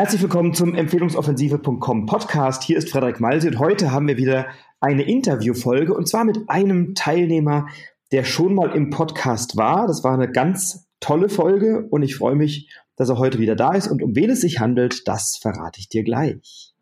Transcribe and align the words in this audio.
Herzlich 0.00 0.22
willkommen 0.22 0.54
zum 0.54 0.74
Empfehlungsoffensive.com 0.74 2.06
Podcast. 2.06 2.62
Hier 2.62 2.78
ist 2.78 2.88
Frederik 2.88 3.20
Malse 3.20 3.48
und 3.48 3.58
heute 3.58 3.92
haben 3.92 4.08
wir 4.08 4.16
wieder 4.16 4.46
eine 4.80 5.02
Interviewfolge 5.02 5.92
und 5.92 6.08
zwar 6.08 6.24
mit 6.24 6.48
einem 6.48 6.94
Teilnehmer, 6.94 7.66
der 8.10 8.24
schon 8.24 8.54
mal 8.54 8.74
im 8.74 8.88
Podcast 8.88 9.58
war. 9.58 9.86
Das 9.86 10.02
war 10.02 10.14
eine 10.14 10.32
ganz 10.32 10.88
tolle 11.00 11.28
Folge 11.28 11.86
und 11.90 12.02
ich 12.02 12.16
freue 12.16 12.34
mich, 12.34 12.70
dass 12.96 13.10
er 13.10 13.18
heute 13.18 13.38
wieder 13.40 13.56
da 13.56 13.74
ist 13.74 13.88
und 13.88 14.02
um 14.02 14.16
wen 14.16 14.30
es 14.30 14.40
sich 14.40 14.58
handelt, 14.58 15.06
das 15.06 15.36
verrate 15.36 15.80
ich 15.80 15.90
dir 15.90 16.02
gleich. 16.02 16.72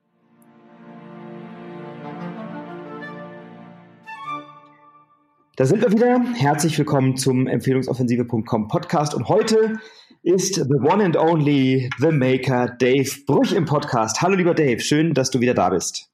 Da 5.56 5.64
sind 5.64 5.82
wir 5.82 5.90
wieder. 5.90 6.20
Herzlich 6.36 6.78
willkommen 6.78 7.16
zum 7.16 7.48
Empfehlungsoffensive.com 7.48 8.68
Podcast 8.68 9.12
und 9.12 9.28
heute 9.28 9.80
ist 10.22 10.54
the 10.54 10.78
one 10.80 11.02
and 11.02 11.16
only 11.16 11.88
the 11.98 12.10
maker 12.10 12.76
Dave 12.78 13.10
Bruch 13.26 13.52
im 13.52 13.64
Podcast. 13.64 14.20
Hallo 14.20 14.34
lieber 14.34 14.54
Dave, 14.54 14.80
schön, 14.80 15.14
dass 15.14 15.30
du 15.30 15.40
wieder 15.40 15.54
da 15.54 15.70
bist. 15.70 16.10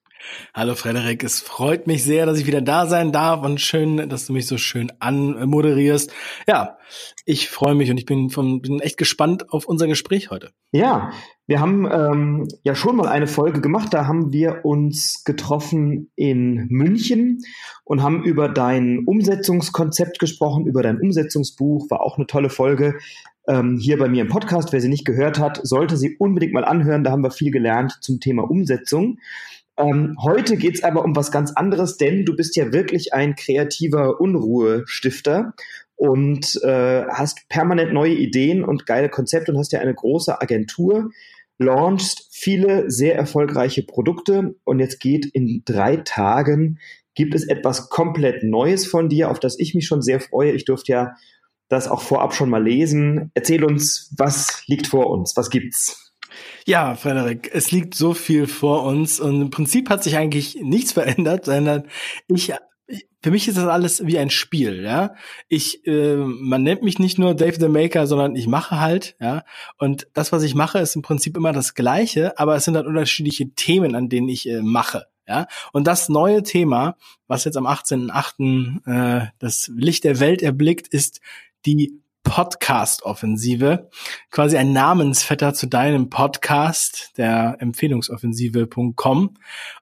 Hallo 0.55 0.75
Frederik, 0.75 1.23
es 1.23 1.41
freut 1.41 1.87
mich 1.87 2.03
sehr, 2.03 2.25
dass 2.25 2.39
ich 2.39 2.47
wieder 2.47 2.63
da 2.63 2.87
sein 2.87 3.13
darf 3.13 3.43
und 3.45 3.61
schön, 3.61 4.09
dass 4.09 4.27
du 4.27 4.33
mich 4.33 4.47
so 4.47 4.57
schön 4.57 4.91
anmoderierst. 4.99 6.13
Ja, 6.47 6.79
ich 7.27 7.51
freue 7.51 7.75
mich 7.75 7.91
und 7.91 7.99
ich 7.99 8.07
bin, 8.07 8.31
von, 8.31 8.63
bin 8.63 8.81
echt 8.81 8.97
gespannt 8.97 9.53
auf 9.53 9.67
unser 9.67 9.87
Gespräch 9.87 10.31
heute. 10.31 10.51
Ja, 10.73 11.11
wir 11.47 11.61
haben 11.61 11.87
ähm, 11.91 12.49
ja 12.63 12.75
schon 12.75 12.97
mal 12.97 13.09
eine 13.09 13.27
Folge 13.27 13.61
gemacht, 13.61 13.93
da 13.93 14.07
haben 14.07 14.33
wir 14.33 14.65
uns 14.65 15.25
getroffen 15.25 16.11
in 16.17 16.69
München 16.71 17.41
und 17.85 18.03
haben 18.03 18.25
über 18.25 18.49
dein 18.49 19.01
Umsetzungskonzept 19.05 20.19
gesprochen, 20.19 20.67
über 20.67 20.83
dein 20.83 20.99
Umsetzungsbuch, 21.01 21.91
war 21.91 22.01
auch 22.01 22.17
eine 22.17 22.27
tolle 22.27 22.49
Folge 22.49 22.99
ähm, 23.49 23.79
hier 23.79 23.99
bei 23.99 24.09
mir 24.09 24.23
im 24.23 24.29
Podcast. 24.29 24.73
Wer 24.73 24.81
sie 24.81 24.89
nicht 24.89 25.05
gehört 25.05 25.39
hat, 25.39 25.61
sollte 25.63 25.97
sie 25.97 26.17
unbedingt 26.17 26.53
mal 26.53 26.65
anhören. 26.65 27.05
Da 27.05 27.11
haben 27.11 27.23
wir 27.23 27.31
viel 27.31 27.51
gelernt 27.51 27.99
zum 28.01 28.21
Thema 28.21 28.49
Umsetzung. 28.49 29.19
Ähm, 29.77 30.17
heute 30.23 30.57
geht's 30.57 30.85
aber 30.85 31.05
um 31.05 31.17
was 31.17 31.33
ganz 31.33 31.53
anderes, 31.53 31.97
denn 31.97 32.25
du 32.25 32.37
bist 32.37 32.57
ja 32.57 32.73
wirklich 32.73 33.13
ein 33.13 33.35
kreativer 33.35 34.21
Unruhestifter 34.21 35.55
und 35.97 36.61
äh, 36.63 37.05
hast 37.09 37.49
permanent 37.49 37.93
neue 37.93 38.15
Ideen 38.15 38.65
und 38.65 38.87
geile 38.87 39.09
Konzepte 39.09 39.53
und 39.53 39.59
hast 39.59 39.73
ja 39.73 39.81
eine 39.81 39.95
große 39.95 40.41
Agentur, 40.41 41.11
launchst 41.59 42.29
viele 42.31 42.91
sehr 42.91 43.17
erfolgreiche 43.17 43.83
Produkte 43.83 44.55
und 44.65 44.79
jetzt 44.79 45.01
geht 45.01 45.27
in 45.27 45.63
drei 45.65 45.97
Tagen 45.97 46.79
gibt 47.15 47.35
es 47.35 47.47
etwas 47.47 47.89
komplett 47.91 48.43
Neues 48.43 48.87
von 48.87 49.09
dir, 49.09 49.31
auf 49.31 49.39
das 49.39 49.59
ich 49.59 49.75
mich 49.75 49.87
schon 49.87 50.03
sehr 50.03 50.21
freue. 50.21 50.53
Ich 50.53 50.65
durfte 50.65 50.93
ja 50.93 51.15
das 51.69 51.89
auch 51.89 52.03
vorab 52.03 52.35
schon 52.35 52.51
mal 52.51 52.63
lesen. 52.63 53.31
Erzähl 53.35 53.65
uns, 53.65 54.13
was 54.17 54.63
liegt 54.67 54.87
vor 54.87 55.11
uns? 55.11 55.37
Was 55.37 55.51
gibt's? 55.51 56.13
Ja, 56.67 56.95
Frederik, 56.95 57.51
es 57.53 57.71
liegt 57.71 57.95
so 57.95 58.15
viel 58.15 58.47
vor 58.47 58.85
uns 58.85 59.21
und 59.21 59.41
im 59.41 59.51
Prinzip 59.51 59.89
hat 59.91 60.03
sich 60.03 60.17
eigentlich 60.17 60.59
nichts 60.61 60.93
verändert, 60.93 61.45
sondern 61.45 61.85
ich 62.27 62.53
für 63.23 63.31
mich 63.31 63.49
ist 63.49 63.57
das 63.57 63.67
alles 63.67 64.07
wie 64.07 64.19
ein 64.19 64.29
Spiel, 64.29 64.83
ja. 64.83 65.15
Ich, 65.49 65.87
äh, 65.87 66.17
man 66.17 66.63
nennt 66.63 66.83
mich 66.83 66.99
nicht 66.99 67.19
nur 67.19 67.35
Dave 67.35 67.59
the 67.59 67.69
Maker, 67.69 68.07
sondern 68.07 68.37
ich 68.37 68.47
mache 68.47 68.81
halt, 68.81 69.17
ja. 69.19 69.45
Und 69.79 70.09
das, 70.13 70.31
was 70.31 70.43
ich 70.43 70.55
mache, 70.55 70.79
ist 70.79 70.95
im 70.95 71.01
Prinzip 71.01 71.35
immer 71.39 71.53
das 71.53 71.75
Gleiche, 71.75 72.39
aber 72.39 72.55
es 72.55 72.67
sind 72.67 72.77
halt 72.77 72.87
unterschiedliche 72.87 73.49
Themen, 73.55 73.95
an 73.95 74.11
denen 74.11 74.29
ich 74.29 74.47
äh, 74.47 74.61
mache. 74.61 75.07
Ja, 75.27 75.47
und 75.73 75.87
das 75.87 76.11
neue 76.11 76.43
Thema, 76.43 76.99
was 77.27 77.45
jetzt 77.45 77.57
am 77.57 77.67
18.8. 77.67 79.23
Äh, 79.25 79.29
das 79.39 79.71
Licht 79.75 80.05
der 80.05 80.21
Welt 80.21 80.43
erblickt, 80.43 80.87
ist 80.89 81.21
die 81.67 82.01
Podcast-Offensive, 82.25 83.91
quasi 84.31 84.57
ein 84.57 84.73
Namensvetter 84.73 85.55
zu 85.55 85.67
deinem 85.67 86.11
Podcast, 86.11 87.13
der 87.17 87.57
Empfehlungsoffensive.com. 87.61 89.35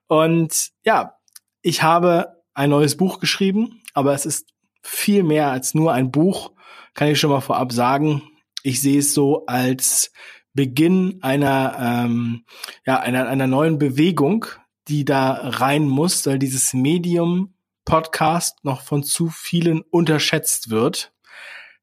Und 0.07 0.69
ja, 0.83 1.15
ich 1.61 1.81
habe 1.81 2.43
ein 2.53 2.69
neues 2.69 2.97
Buch 2.97 3.19
geschrieben, 3.19 3.81
aber 3.93 4.13
es 4.13 4.25
ist 4.25 4.49
viel 4.83 5.23
mehr 5.23 5.51
als 5.51 5.73
nur 5.73 5.93
ein 5.93 6.11
Buch, 6.11 6.51
kann 6.93 7.07
ich 7.07 7.19
schon 7.19 7.31
mal 7.31 7.41
vorab 7.41 7.71
sagen. 7.71 8.21
Ich 8.61 8.81
sehe 8.81 8.99
es 8.99 9.13
so 9.13 9.45
als 9.45 10.11
Beginn 10.53 11.19
einer, 11.21 11.77
ähm, 11.79 12.45
ja, 12.85 12.99
einer, 12.99 13.27
einer 13.27 13.47
neuen 13.47 13.79
Bewegung, 13.79 14.45
die 14.87 15.05
da 15.05 15.31
rein 15.31 15.87
muss, 15.87 16.25
weil 16.27 16.37
dieses 16.37 16.73
Medium 16.73 17.55
Podcast 17.85 18.63
noch 18.63 18.81
von 18.81 19.03
zu 19.03 19.29
vielen 19.29 19.81
unterschätzt 19.81 20.69
wird. 20.69 21.11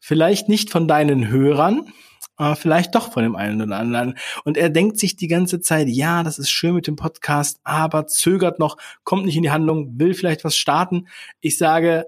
Vielleicht 0.01 0.49
nicht 0.49 0.71
von 0.71 0.89
deinen 0.89 1.29
Hörern, 1.29 1.93
aber 2.37 2.57
vielleicht 2.57 2.95
doch 2.95 3.13
von 3.13 3.23
dem 3.23 3.37
einen 3.37 3.61
oder 3.61 3.77
anderen. 3.77 4.17
Und 4.45 4.57
er 4.57 4.71
denkt 4.71 4.99
sich 4.99 5.15
die 5.15 5.29
ganze 5.29 5.61
Zeit, 5.61 5.89
ja, 5.89 6.23
das 6.23 6.39
ist 6.39 6.51
schön 6.51 6.75
mit 6.75 6.87
dem 6.87 6.97
Podcast, 6.97 7.61
aber 7.65 8.07
zögert 8.07 8.59
noch, 8.59 8.79
kommt 9.05 9.27
nicht 9.27 9.37
in 9.37 9.43
die 9.43 9.51
Handlung, 9.51 10.01
will 10.01 10.15
vielleicht 10.15 10.43
was 10.43 10.57
starten. 10.57 11.07
Ich 11.41 11.59
sage, 11.59 12.07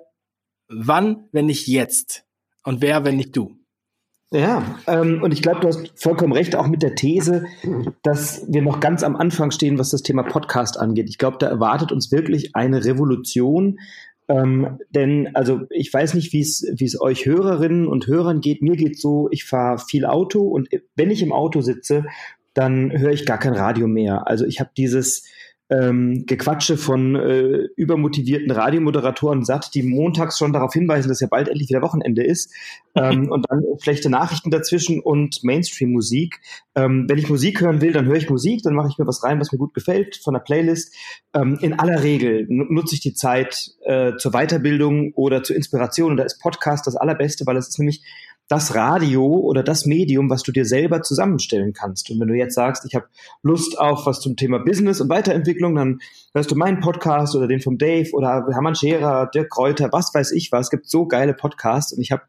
wann, 0.69 1.29
wenn 1.33 1.47
nicht 1.47 1.69
jetzt? 1.69 2.25
Und 2.65 2.81
wer, 2.81 3.05
wenn 3.05 3.17
nicht 3.17 3.37
du? 3.37 3.59
Ja, 4.31 4.81
ähm, 4.87 5.23
und 5.23 5.33
ich 5.33 5.43
glaube, 5.43 5.61
du 5.61 5.69
hast 5.69 5.93
vollkommen 5.95 6.33
recht, 6.33 6.57
auch 6.57 6.67
mit 6.67 6.83
der 6.83 6.95
These, 6.95 7.45
dass 8.03 8.47
wir 8.49 8.63
noch 8.63 8.81
ganz 8.81 9.03
am 9.03 9.15
Anfang 9.15 9.51
stehen, 9.51 9.79
was 9.79 9.91
das 9.91 10.03
Thema 10.03 10.23
Podcast 10.23 10.81
angeht. 10.81 11.11
Ich 11.11 11.19
glaube, 11.19 11.37
da 11.39 11.49
erwartet 11.49 11.93
uns 11.93 12.11
wirklich 12.11 12.57
eine 12.57 12.83
Revolution, 12.87 13.79
ähm, 14.33 14.79
denn, 14.91 15.35
also 15.35 15.63
ich 15.69 15.93
weiß 15.93 16.15
nicht, 16.15 16.33
wie 16.33 16.41
es 16.41 17.01
euch 17.01 17.27
Hörerinnen 17.27 17.87
und 17.87 18.07
Hörern 18.07 18.41
geht. 18.41 18.63
Mir 18.63 18.77
geht 18.77 18.99
so, 18.99 19.29
ich 19.31 19.45
fahre 19.45 19.79
viel 19.79 20.07
Auto 20.07 20.41
und 20.43 20.71
wenn 20.97 21.11
ich 21.11 21.23
im 21.23 21.33
Auto 21.33 21.61
sitze, 21.61 22.07
dann 22.55 22.97
höre 22.97 23.13
ich 23.13 23.27
gar 23.27 23.39
kein 23.39 23.53
Radio 23.53 23.89
mehr. 23.89 24.27
Also 24.29 24.47
ich 24.47 24.59
habe 24.59 24.71
dieses 24.75 25.25
ähm, 25.73 26.25
Gequatsche 26.27 26.77
von 26.77 27.17
äh, 27.17 27.69
übermotivierten 27.77 28.51
Radiomoderatoren 28.51 29.45
satt, 29.45 29.75
die 29.75 29.83
montags 29.83 30.37
schon 30.37 30.53
darauf 30.53 30.75
hinweisen, 30.75 31.09
dass 31.09 31.21
ja 31.21 31.29
bald 31.31 31.49
endlich 31.49 31.71
wieder 31.71 31.81
Wochenende 31.81 32.23
ist. 32.25 32.53
Ähm, 32.95 33.29
und 33.31 33.47
dann 33.49 33.63
schlechte 33.81 34.11
Nachrichten 34.11 34.51
dazwischen 34.51 35.01
und 35.01 35.43
Mainstream-Musik. 35.43 36.41
Ähm, 36.75 37.07
wenn 37.09 37.19
ich 37.19 37.29
Musik 37.29 37.61
hören 37.63 37.81
will, 37.81 37.93
dann 37.93 38.07
höre 38.07 38.17
ich 38.17 38.29
Musik, 38.29 38.63
dann 38.63 38.75
mache 38.75 38.89
ich 38.91 38.99
mir 38.99 39.07
was 39.07 39.25
rein, 39.25 39.41
was 39.41 39.53
mir 39.53 39.59
gut 39.59 39.73
gefällt 39.73 40.17
von 40.17 40.35
der 40.35 40.41
Playlist. 40.41 40.95
Ähm, 41.35 41.59
in 41.63 41.79
aller 41.79 42.03
Regel 42.03 42.47
nutze 42.49 42.95
ich 42.95 43.01
die 43.01 43.15
Zeit 43.15 43.71
äh, 43.85 44.13
zur 44.19 44.33
Weiterbildung 44.33 45.13
oder 45.15 45.43
zur 45.43 45.57
Inspiration. 45.57 46.13
Und 46.13 46.17
da 46.19 46.25
ist 46.25 46.41
Podcast 46.41 46.87
das 46.87 46.97
Allerbeste, 46.97 47.47
weil 47.47 47.57
es 47.57 47.69
ist 47.69 47.79
nämlich 47.79 48.03
das 48.49 48.75
Radio 48.75 49.25
oder 49.25 49.63
das 49.63 49.87
Medium, 49.87 50.29
was 50.29 50.43
du 50.43 50.53
dir 50.53 50.65
selber 50.65 51.03
zusammenstellen 51.03 51.73
kannst. 51.73 52.11
Und 52.11 52.21
wenn 52.21 52.29
du 52.29 52.35
jetzt 52.35 52.55
sagst, 52.55 52.85
ich 52.87 52.95
habe 52.95 53.07
Lust 53.43 53.79
auf 53.79 54.05
was 54.05 54.21
zum 54.21 54.37
Thema 54.37 54.59
Business 54.59 55.01
und 55.01 55.09
Weiterentwicklung, 55.09 55.75
dann 55.75 56.01
hörst 56.35 56.51
du 56.51 56.57
meinen 56.57 56.81
Podcast 56.81 57.35
oder 57.35 57.49
den 57.49 57.61
vom 57.61 57.79
Dave 57.79 58.11
oder 58.13 58.47
Hermann 58.51 58.75
Scherer, 58.75 59.31
Dirk 59.33 59.51
Kräuter, 59.51 59.91
was 59.93 60.13
weiß 60.15 60.33
ich 60.33 60.53
was. 60.53 60.67
Es 60.67 60.71
gibt 60.71 60.89
so 60.89 61.07
geile 61.07 61.35
Podcasts 61.35 61.93
und 61.93 62.03
ich 62.03 62.13
habe 62.13 62.23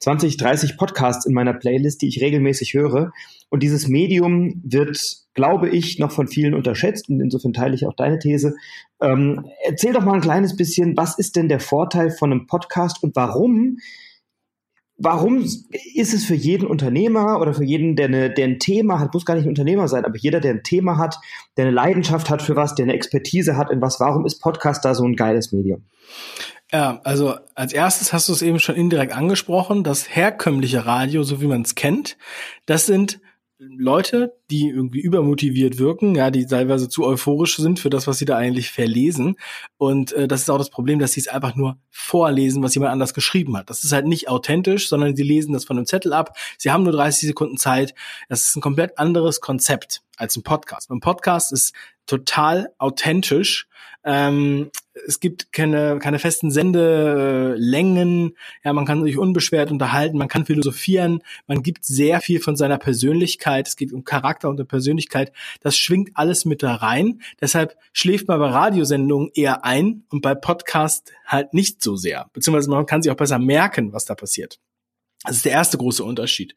20, 0.00 0.38
30 0.38 0.76
Podcasts 0.78 1.26
in 1.26 1.34
meiner 1.34 1.52
Playlist, 1.52 2.00
die 2.00 2.08
ich 2.08 2.22
regelmäßig 2.22 2.72
höre. 2.72 3.12
Und 3.50 3.62
dieses 3.62 3.86
Medium 3.86 4.62
wird, 4.64 4.98
glaube 5.34 5.68
ich, 5.68 5.98
noch 5.98 6.10
von 6.10 6.26
vielen 6.26 6.54
unterschätzt. 6.54 7.10
Und 7.10 7.20
insofern 7.20 7.52
teile 7.52 7.74
ich 7.74 7.86
auch 7.86 7.94
deine 7.94 8.18
These. 8.18 8.56
Ähm, 9.02 9.44
erzähl 9.62 9.92
doch 9.92 10.04
mal 10.04 10.14
ein 10.14 10.22
kleines 10.22 10.56
bisschen, 10.56 10.96
was 10.96 11.18
ist 11.18 11.36
denn 11.36 11.48
der 11.48 11.60
Vorteil 11.60 12.10
von 12.10 12.32
einem 12.32 12.46
Podcast 12.46 13.02
und 13.02 13.14
warum 13.14 13.76
warum 15.02 15.38
ist 15.38 16.14
es 16.14 16.24
für 16.24 16.34
jeden 16.34 16.66
Unternehmer 16.66 17.40
oder 17.40 17.54
für 17.54 17.64
jeden, 17.64 17.96
der, 17.96 18.06
eine, 18.06 18.30
der 18.30 18.44
ein 18.44 18.58
Thema 18.58 19.00
hat, 19.00 19.14
muss 19.14 19.24
gar 19.24 19.34
nicht 19.34 19.44
ein 19.44 19.50
Unternehmer 19.50 19.88
sein, 19.88 20.04
aber 20.04 20.16
jeder, 20.16 20.40
der 20.40 20.52
ein 20.52 20.62
Thema 20.62 20.98
hat, 20.98 21.18
der 21.56 21.66
eine 21.66 21.74
Leidenschaft 21.74 22.28
hat 22.28 22.42
für 22.42 22.54
was, 22.54 22.74
der 22.74 22.84
eine 22.84 22.92
Expertise 22.92 23.56
hat 23.56 23.70
in 23.70 23.80
was, 23.80 23.98
warum 23.98 24.26
ist 24.26 24.40
Podcast 24.40 24.84
da 24.84 24.94
so 24.94 25.04
ein 25.04 25.16
geiles 25.16 25.52
Medium? 25.52 25.84
Ja, 26.70 27.00
also 27.02 27.34
als 27.54 27.72
erstes 27.72 28.12
hast 28.12 28.28
du 28.28 28.32
es 28.32 28.42
eben 28.42 28.60
schon 28.60 28.76
indirekt 28.76 29.16
angesprochen, 29.16 29.82
das 29.82 30.14
herkömmliche 30.14 30.86
Radio, 30.86 31.22
so 31.22 31.40
wie 31.40 31.46
man 31.46 31.62
es 31.62 31.74
kennt, 31.74 32.16
das 32.66 32.86
sind 32.86 33.20
Leute, 33.58 34.36
die 34.50 34.68
irgendwie 34.68 35.00
übermotiviert 35.00 35.78
wirken, 35.78 36.14
ja, 36.14 36.30
die 36.30 36.46
teilweise 36.46 36.88
zu 36.88 37.04
euphorisch 37.04 37.56
sind 37.56 37.78
für 37.78 37.90
das, 37.90 38.06
was 38.06 38.18
sie 38.18 38.24
da 38.24 38.36
eigentlich 38.36 38.70
verlesen. 38.70 39.36
Und 39.78 40.12
äh, 40.12 40.26
das 40.26 40.42
ist 40.42 40.50
auch 40.50 40.58
das 40.58 40.70
Problem, 40.70 40.98
dass 40.98 41.12
sie 41.12 41.20
es 41.20 41.28
einfach 41.28 41.54
nur 41.54 41.78
vorlesen, 41.90 42.62
was 42.62 42.74
jemand 42.74 42.92
anders 42.92 43.14
geschrieben 43.14 43.56
hat. 43.56 43.70
Das 43.70 43.84
ist 43.84 43.92
halt 43.92 44.06
nicht 44.06 44.28
authentisch, 44.28 44.88
sondern 44.88 45.14
sie 45.14 45.22
lesen 45.22 45.52
das 45.52 45.64
von 45.64 45.76
einem 45.76 45.86
Zettel 45.86 46.12
ab. 46.12 46.36
Sie 46.58 46.70
haben 46.70 46.82
nur 46.82 46.92
30 46.92 47.28
Sekunden 47.28 47.56
Zeit. 47.56 47.94
Das 48.28 48.42
ist 48.42 48.56
ein 48.56 48.60
komplett 48.60 48.98
anderes 48.98 49.40
Konzept 49.40 50.02
als 50.16 50.36
ein 50.36 50.42
Podcast. 50.42 50.90
Ein 50.90 51.00
Podcast 51.00 51.52
ist 51.52 51.74
total 52.06 52.72
authentisch 52.78 53.68
ähm, 54.04 54.70
es 55.06 55.20
gibt 55.20 55.52
keine, 55.52 55.98
keine 55.98 56.18
festen 56.18 56.50
Sendelängen. 56.50 58.36
Ja, 58.64 58.72
man 58.72 58.86
kann 58.86 59.04
sich 59.04 59.18
unbeschwert 59.18 59.70
unterhalten, 59.70 60.18
man 60.18 60.28
kann 60.28 60.46
philosophieren, 60.46 61.20
man 61.46 61.62
gibt 61.62 61.84
sehr 61.84 62.20
viel 62.20 62.40
von 62.40 62.56
seiner 62.56 62.78
Persönlichkeit. 62.78 63.68
Es 63.68 63.76
geht 63.76 63.92
um 63.92 64.04
Charakter 64.04 64.39
und 64.48 64.60
um 64.60 64.66
Persönlichkeit. 64.66 65.32
Das 65.60 65.76
schwingt 65.76 66.10
alles 66.14 66.44
mit 66.44 66.62
da 66.62 66.76
rein. 66.76 67.20
Deshalb 67.40 67.76
schläft 67.92 68.28
man 68.28 68.38
bei 68.38 68.48
Radiosendungen 68.48 69.30
eher 69.34 69.64
ein 69.64 70.04
und 70.10 70.22
bei 70.22 70.34
Podcast 70.34 71.12
halt 71.26 71.54
nicht 71.54 71.82
so 71.82 71.96
sehr. 71.96 72.30
Beziehungsweise 72.32 72.70
man 72.70 72.86
kann 72.86 73.02
sich 73.02 73.12
auch 73.12 73.16
besser 73.16 73.38
merken, 73.38 73.92
was 73.92 74.04
da 74.04 74.14
passiert. 74.14 74.58
Das 75.24 75.36
ist 75.36 75.44
der 75.44 75.52
erste 75.52 75.76
große 75.76 76.02
Unterschied. 76.02 76.54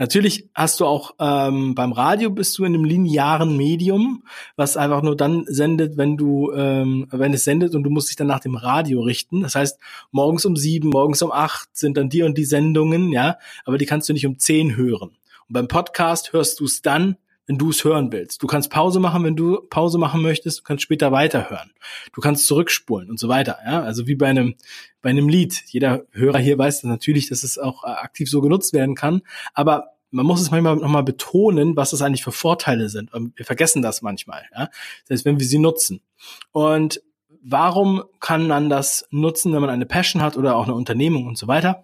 Natürlich 0.00 0.48
hast 0.52 0.80
du 0.80 0.84
auch 0.84 1.14
ähm, 1.20 1.76
beim 1.76 1.92
Radio 1.92 2.30
bist 2.30 2.58
du 2.58 2.64
in 2.64 2.74
einem 2.74 2.82
linearen 2.82 3.56
Medium, 3.56 4.24
was 4.56 4.76
einfach 4.76 5.02
nur 5.02 5.16
dann 5.16 5.44
sendet, 5.46 5.96
wenn 5.96 6.16
du, 6.16 6.50
ähm, 6.52 7.06
wenn 7.12 7.32
es 7.32 7.44
sendet 7.44 7.76
und 7.76 7.84
du 7.84 7.90
musst 7.90 8.08
dich 8.08 8.16
dann 8.16 8.26
nach 8.26 8.40
dem 8.40 8.56
Radio 8.56 9.00
richten. 9.02 9.42
Das 9.42 9.54
heißt, 9.54 9.78
morgens 10.10 10.44
um 10.44 10.56
sieben, 10.56 10.88
morgens 10.88 11.22
um 11.22 11.30
acht 11.30 11.68
sind 11.72 11.96
dann 11.96 12.08
die 12.08 12.24
und 12.24 12.36
die 12.36 12.44
Sendungen, 12.44 13.12
ja, 13.12 13.38
aber 13.64 13.78
die 13.78 13.86
kannst 13.86 14.08
du 14.08 14.12
nicht 14.12 14.26
um 14.26 14.40
zehn 14.40 14.74
hören. 14.74 15.16
Und 15.50 15.54
beim 15.54 15.66
Podcast 15.66 16.32
hörst 16.32 16.60
du 16.60 16.64
es 16.64 16.80
dann, 16.80 17.16
wenn 17.48 17.58
du 17.58 17.70
es 17.70 17.82
hören 17.82 18.12
willst. 18.12 18.40
Du 18.40 18.46
kannst 18.46 18.70
Pause 18.70 19.00
machen, 19.00 19.24
wenn 19.24 19.34
du 19.34 19.62
Pause 19.68 19.98
machen 19.98 20.22
möchtest, 20.22 20.60
du 20.60 20.62
kannst 20.62 20.84
später 20.84 21.10
weiterhören. 21.10 21.72
Du 22.12 22.20
kannst 22.20 22.46
zurückspulen 22.46 23.10
und 23.10 23.18
so 23.18 23.28
weiter. 23.28 23.58
Ja? 23.66 23.82
Also 23.82 24.06
wie 24.06 24.14
bei 24.14 24.28
einem, 24.28 24.54
bei 25.02 25.10
einem 25.10 25.28
Lied. 25.28 25.60
Jeder 25.66 26.04
Hörer 26.12 26.38
hier 26.38 26.56
weiß 26.56 26.84
natürlich, 26.84 27.28
dass 27.28 27.42
es 27.42 27.58
auch 27.58 27.82
äh, 27.82 27.88
aktiv 27.88 28.30
so 28.30 28.40
genutzt 28.40 28.72
werden 28.72 28.94
kann. 28.94 29.22
Aber 29.52 29.96
man 30.12 30.24
muss 30.24 30.40
es 30.40 30.52
manchmal 30.52 30.76
nochmal 30.76 31.02
betonen, 31.02 31.74
was 31.74 31.90
das 31.90 32.00
eigentlich 32.00 32.22
für 32.22 32.30
Vorteile 32.30 32.88
sind. 32.88 33.10
Wir 33.34 33.44
vergessen 33.44 33.82
das 33.82 34.02
manchmal, 34.02 34.44
ja. 34.54 34.68
Heißt, 35.10 35.24
wenn 35.24 35.40
wir 35.40 35.46
sie 35.46 35.58
nutzen. 35.58 36.00
Und 36.52 37.02
warum 37.42 38.04
kann 38.20 38.46
man 38.46 38.70
das 38.70 39.04
nutzen, 39.10 39.52
wenn 39.52 39.60
man 39.60 39.70
eine 39.70 39.86
Passion 39.86 40.22
hat 40.22 40.36
oder 40.36 40.54
auch 40.54 40.64
eine 40.64 40.74
Unternehmung 40.74 41.26
und 41.26 41.36
so 41.36 41.48
weiter? 41.48 41.82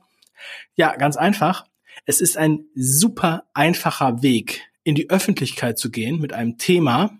Ja, 0.76 0.94
ganz 0.94 1.16
einfach. 1.16 1.66
Es 2.04 2.20
ist 2.20 2.36
ein 2.36 2.66
super 2.74 3.44
einfacher 3.54 4.22
Weg, 4.22 4.68
in 4.84 4.94
die 4.94 5.10
Öffentlichkeit 5.10 5.78
zu 5.78 5.90
gehen 5.90 6.20
mit 6.20 6.32
einem 6.32 6.58
Thema, 6.58 7.18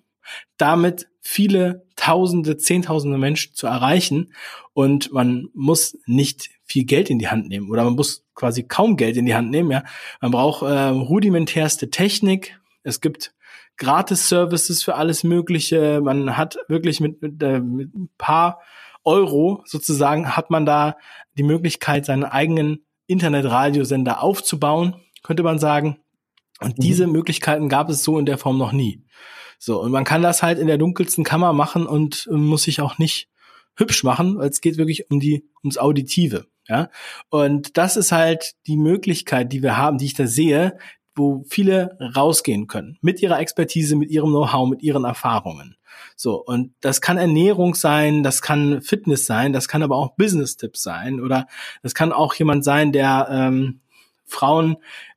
damit 0.57 1.09
viele 1.21 1.85
Tausende, 1.97 2.57
Zehntausende 2.57 3.19
Menschen 3.19 3.55
zu 3.55 3.67
erreichen 3.67 4.33
und 4.75 5.13
man 5.13 5.49
muss 5.55 5.99
nicht 6.07 6.51
viel 6.65 6.85
Geld 6.85 7.11
in 7.11 7.19
die 7.19 7.29
Hand 7.29 7.49
nehmen 7.49 7.71
oder 7.71 7.85
man 7.85 7.95
muss 7.95 8.25
quasi 8.35 8.65
kaum 8.65 8.97
Geld 8.97 9.17
in 9.17 9.27
die 9.27 9.35
Hand 9.35 9.51
nehmen. 9.51 9.71
Ja, 9.71 9.83
man 10.21 10.31
braucht 10.31 10.63
äh, 10.63 10.89
rudimentärste 10.89 11.91
Technik. 11.91 12.61
Es 12.83 13.01
gibt 13.01 13.35
Gratis-Services 13.79 14.85
für 14.85 14.95
alles 14.95 15.25
Mögliche. 15.25 16.01
Man 16.03 16.37
hat 16.37 16.59
wirklich 16.69 17.01
mit, 17.01 17.23
mit, 17.23 17.43
äh, 17.43 17.61
mit 17.61 17.95
ein 17.95 18.11
paar 18.19 18.61
Euro 19.05 19.63
sozusagen 19.67 20.37
hat 20.37 20.51
man 20.51 20.67
da 20.67 20.97
die 21.39 21.45
Möglichkeit, 21.45 22.05
seinen 22.05 22.25
eigenen 22.25 22.86
Internetradiosender 23.07 24.23
aufzubauen, 24.23 24.97
könnte 25.23 25.43
man 25.43 25.59
sagen. 25.59 25.99
Und 26.61 26.79
mhm. 26.79 26.83
diese 26.83 27.07
Möglichkeiten 27.07 27.69
gab 27.69 27.89
es 27.89 28.03
so 28.03 28.19
in 28.19 28.27
der 28.27 28.39
Form 28.39 28.59
noch 28.59 28.73
nie. 28.73 29.05
So, 29.59 29.81
und 29.81 29.91
man 29.91 30.05
kann 30.05 30.23
das 30.23 30.43
halt 30.43 30.59
in 30.59 30.67
der 30.67 30.79
dunkelsten 30.79 31.25
Kammer 31.25 31.53
machen 31.53 31.87
und 31.87 32.29
äh, 32.31 32.35
muss 32.35 32.65
sich 32.65 32.81
auch 32.81 32.99
nicht 32.99 33.29
hübsch 33.77 34.05
machen, 34.05 34.39
weil 34.39 34.49
es 34.49 34.61
geht 34.61 34.79
wirklich 34.79 35.11
um 35.11 35.21
die, 35.21 35.49
ums 35.63 35.79
Auditive. 35.79 36.47
Ja, 36.69 36.91
und 37.31 37.77
das 37.77 37.97
ist 37.97 38.11
halt 38.11 38.55
die 38.67 38.77
Möglichkeit, 38.77 39.53
die 39.53 39.63
wir 39.63 39.77
haben, 39.77 39.99
die 39.99 40.07
ich 40.07 40.15
da 40.15 40.27
sehe, 40.27 40.77
wo 41.17 41.45
viele 41.49 41.99
rausgehen 42.15 42.67
können. 42.67 42.99
Mit 43.01 43.21
ihrer 43.23 43.41
Expertise, 43.41 43.97
mit 43.97 44.11
ihrem 44.11 44.31
Know-how, 44.31 44.69
mit 44.69 44.83
ihren 44.83 45.05
Erfahrungen. 45.05 45.77
So, 46.15 46.43
und 46.43 46.75
das 46.81 47.01
kann 47.01 47.19
Ernährung 47.19 47.75
sein, 47.75 48.23
das 48.23 48.43
kann 48.43 48.83
Fitness 48.83 49.27
sein, 49.27 49.53
das 49.53 49.67
kann 49.67 49.83
aber 49.83 49.97
auch 49.97 50.15
Business-Tipps 50.17 50.83
sein 50.83 51.21
oder 51.21 51.47
das 51.83 51.95
kann 51.95 52.13
auch 52.13 52.35
jemand 52.35 52.65
sein, 52.65 52.93
der 52.93 53.29
ähm, 53.31 53.81
Frauen 54.27 54.77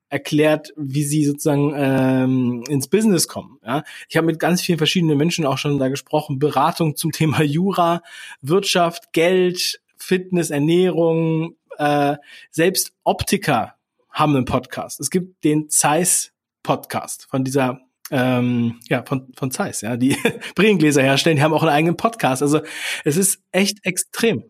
erklärt, 0.10 0.74
wie 0.75 1.04
sie 1.04 1.24
sozusagen 1.24 1.74
ähm, 1.75 2.63
ins 2.68 2.88
Business 2.88 3.28
kommen. 3.28 3.60
Ja? 3.63 3.84
Ich 4.07 4.18
habe 4.18 4.28
mit 4.28 4.40
ganz 4.40 4.62
vielen 4.62 4.78
verschiedenen 4.78 5.18
Menschen 5.18 5.46
auch 5.46 5.57
schon 5.57 5.80
da 5.80 5.88
gesprochen, 5.88 6.40
Beratung 6.40 6.96
zum 6.96 7.12
Thema 7.12 7.42
Jura, 7.44 8.01
Wirtschaft, 8.42 9.13
Geld, 9.13 9.81
Fitness, 9.98 10.50
Ernährung, 10.50 11.56
äh, 11.78 12.16
selbst 12.50 12.94
Optiker 13.04 13.75
haben 14.12 14.36
einen 14.36 14.46
Podcast. 14.46 15.00
Es 15.00 15.10
gibt 15.10 15.44
den 15.44 15.70
Zeiss 15.70 16.32
Podcast 16.64 17.28
von 17.30 17.44
dieser 17.44 17.80
ähm, 18.12 18.80
ja, 18.90 19.04
von, 19.04 19.32
von 19.36 19.52
Zeiss, 19.52 19.82
ja, 19.82 19.98
die 19.98 20.18
Brillengläser 20.56 21.02
herstellen, 21.02 21.38
die 21.38 21.44
haben 21.44 21.54
auch 21.54 21.64
einen 21.64 21.72
eigenen 21.72 21.98
Podcast. 21.98 22.42
Also 22.42 22.62
es 23.06 23.18
ist 23.18 23.42
echt 23.52 23.86
extrem. 23.86 24.44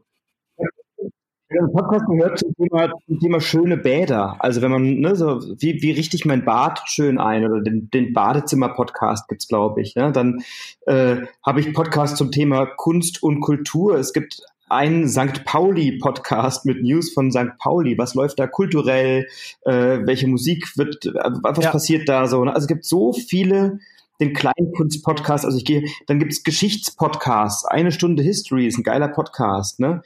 Ja, 1.52 1.66
Podcast 1.74 2.06
gehört 2.06 2.38
zum 2.38 2.54
Thema, 2.54 2.94
zum 3.08 3.20
Thema 3.20 3.42
schöne 3.42 3.78
Bäder. 3.78 4.38
Also 4.38 4.62
wenn 4.62 4.70
man, 4.70 5.00
ne, 5.00 5.16
so, 5.16 5.42
wie, 5.60 5.82
wie 5.82 5.92
richte 5.92 6.16
ich 6.16 6.24
mein 6.24 6.46
Bad 6.46 6.82
schön 6.86 7.18
ein? 7.18 7.44
Oder 7.44 7.62
den, 7.62 7.90
den 7.90 8.14
Badezimmer-Podcast 8.14 9.28
gibt's, 9.28 9.48
glaube 9.48 9.82
ich. 9.82 9.96
Ja? 9.96 10.12
Dann 10.12 10.44
äh, 10.86 11.18
habe 11.44 11.60
ich 11.60 11.74
Podcast 11.74 12.18
zum 12.18 12.32
Thema 12.32 12.68
Kunst 12.68 13.24
und 13.24 13.42
Kultur. 13.42 13.96
Es 13.96 14.14
gibt 14.14 14.44
einen 14.69 15.07
St. 15.07 15.45
Pauli-Podcast 15.45 16.66
mit 16.66 16.81
News 16.83 17.12
von 17.13 17.31
St. 17.31 17.57
Pauli. 17.57 17.98
Was 17.98 18.16
läuft 18.16 18.39
da 18.39 18.48
kulturell? 18.48 19.27
Äh, 19.66 20.00
welche 20.06 20.27
Musik 20.27 20.77
wird, 20.77 21.06
äh, 21.06 21.12
was 21.44 21.63
ja. 21.63 21.71
passiert 21.71 22.07
da 22.10 22.27
so? 22.27 22.44
Ne? 22.44 22.54
Also 22.54 22.66
es 22.66 22.68
gibt 22.68 22.86
so 22.86 23.13
viele 23.13 23.80
den 24.19 24.33
Kleinkunst-Podcast, 24.33 25.45
also 25.45 25.57
ich 25.57 25.63
gehe, 25.63 25.83
dann 26.07 26.19
gibt's 26.19 26.44
Geschichtspodcasts, 26.44 27.63
eine 27.66 27.94
Stunde 27.94 28.21
History 28.21 28.68
ist 28.68 28.77
ein 28.77 28.83
geiler 28.83 29.07
Podcast, 29.07 29.80
ne? 29.80 30.01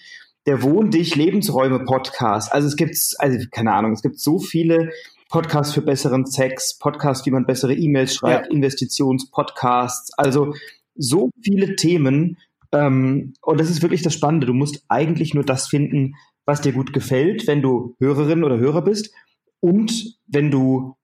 der 0.46 0.62
Wohn 0.62 0.92
dich 0.92 1.16
Lebensräume 1.16 1.80
Podcast. 1.86 2.52
Also 2.52 2.68
es 2.68 2.76
gibt, 2.76 2.98
also 3.18 3.40
keine 3.52 3.74
Ahnung, 3.74 3.94
es 3.94 4.02
gibt 4.02 4.20
so 4.20 4.40
viele 4.40 4.92
Podcasts 5.30 5.74
für 5.74 5.82
besseren 5.82 6.26
Sex, 6.26 6.78
Podcasts, 6.78 7.26
wie 7.26 7.32
man 7.32 7.46
bessere 7.46 7.74
E-Mails 7.74 8.16
schreibt, 8.16 8.48
ja. 8.48 8.52
Investitionspodcasts, 8.52 10.12
also 10.18 10.54
so 10.96 11.30
viele 11.42 11.76
Themen. 11.76 12.38
Ähm, 12.74 13.34
und 13.42 13.60
das 13.60 13.70
ist 13.70 13.82
wirklich 13.82 14.02
das 14.02 14.14
Spannende. 14.14 14.48
Du 14.48 14.54
musst 14.54 14.84
eigentlich 14.90 15.34
nur 15.34 15.46
das 15.46 15.68
finden, 15.68 16.16
was 16.46 16.62
dir 16.62 16.74
gut 16.74 16.92
gefällt, 16.92 17.48
wenn 17.48 17.62
du 17.62 17.96
Hörerin 18.00 18.44
oder 18.44 18.58
Hörer 18.58 18.82
bist. 18.82 19.14
Und 19.62 20.18
wenn 20.28 20.52
du 20.52 20.96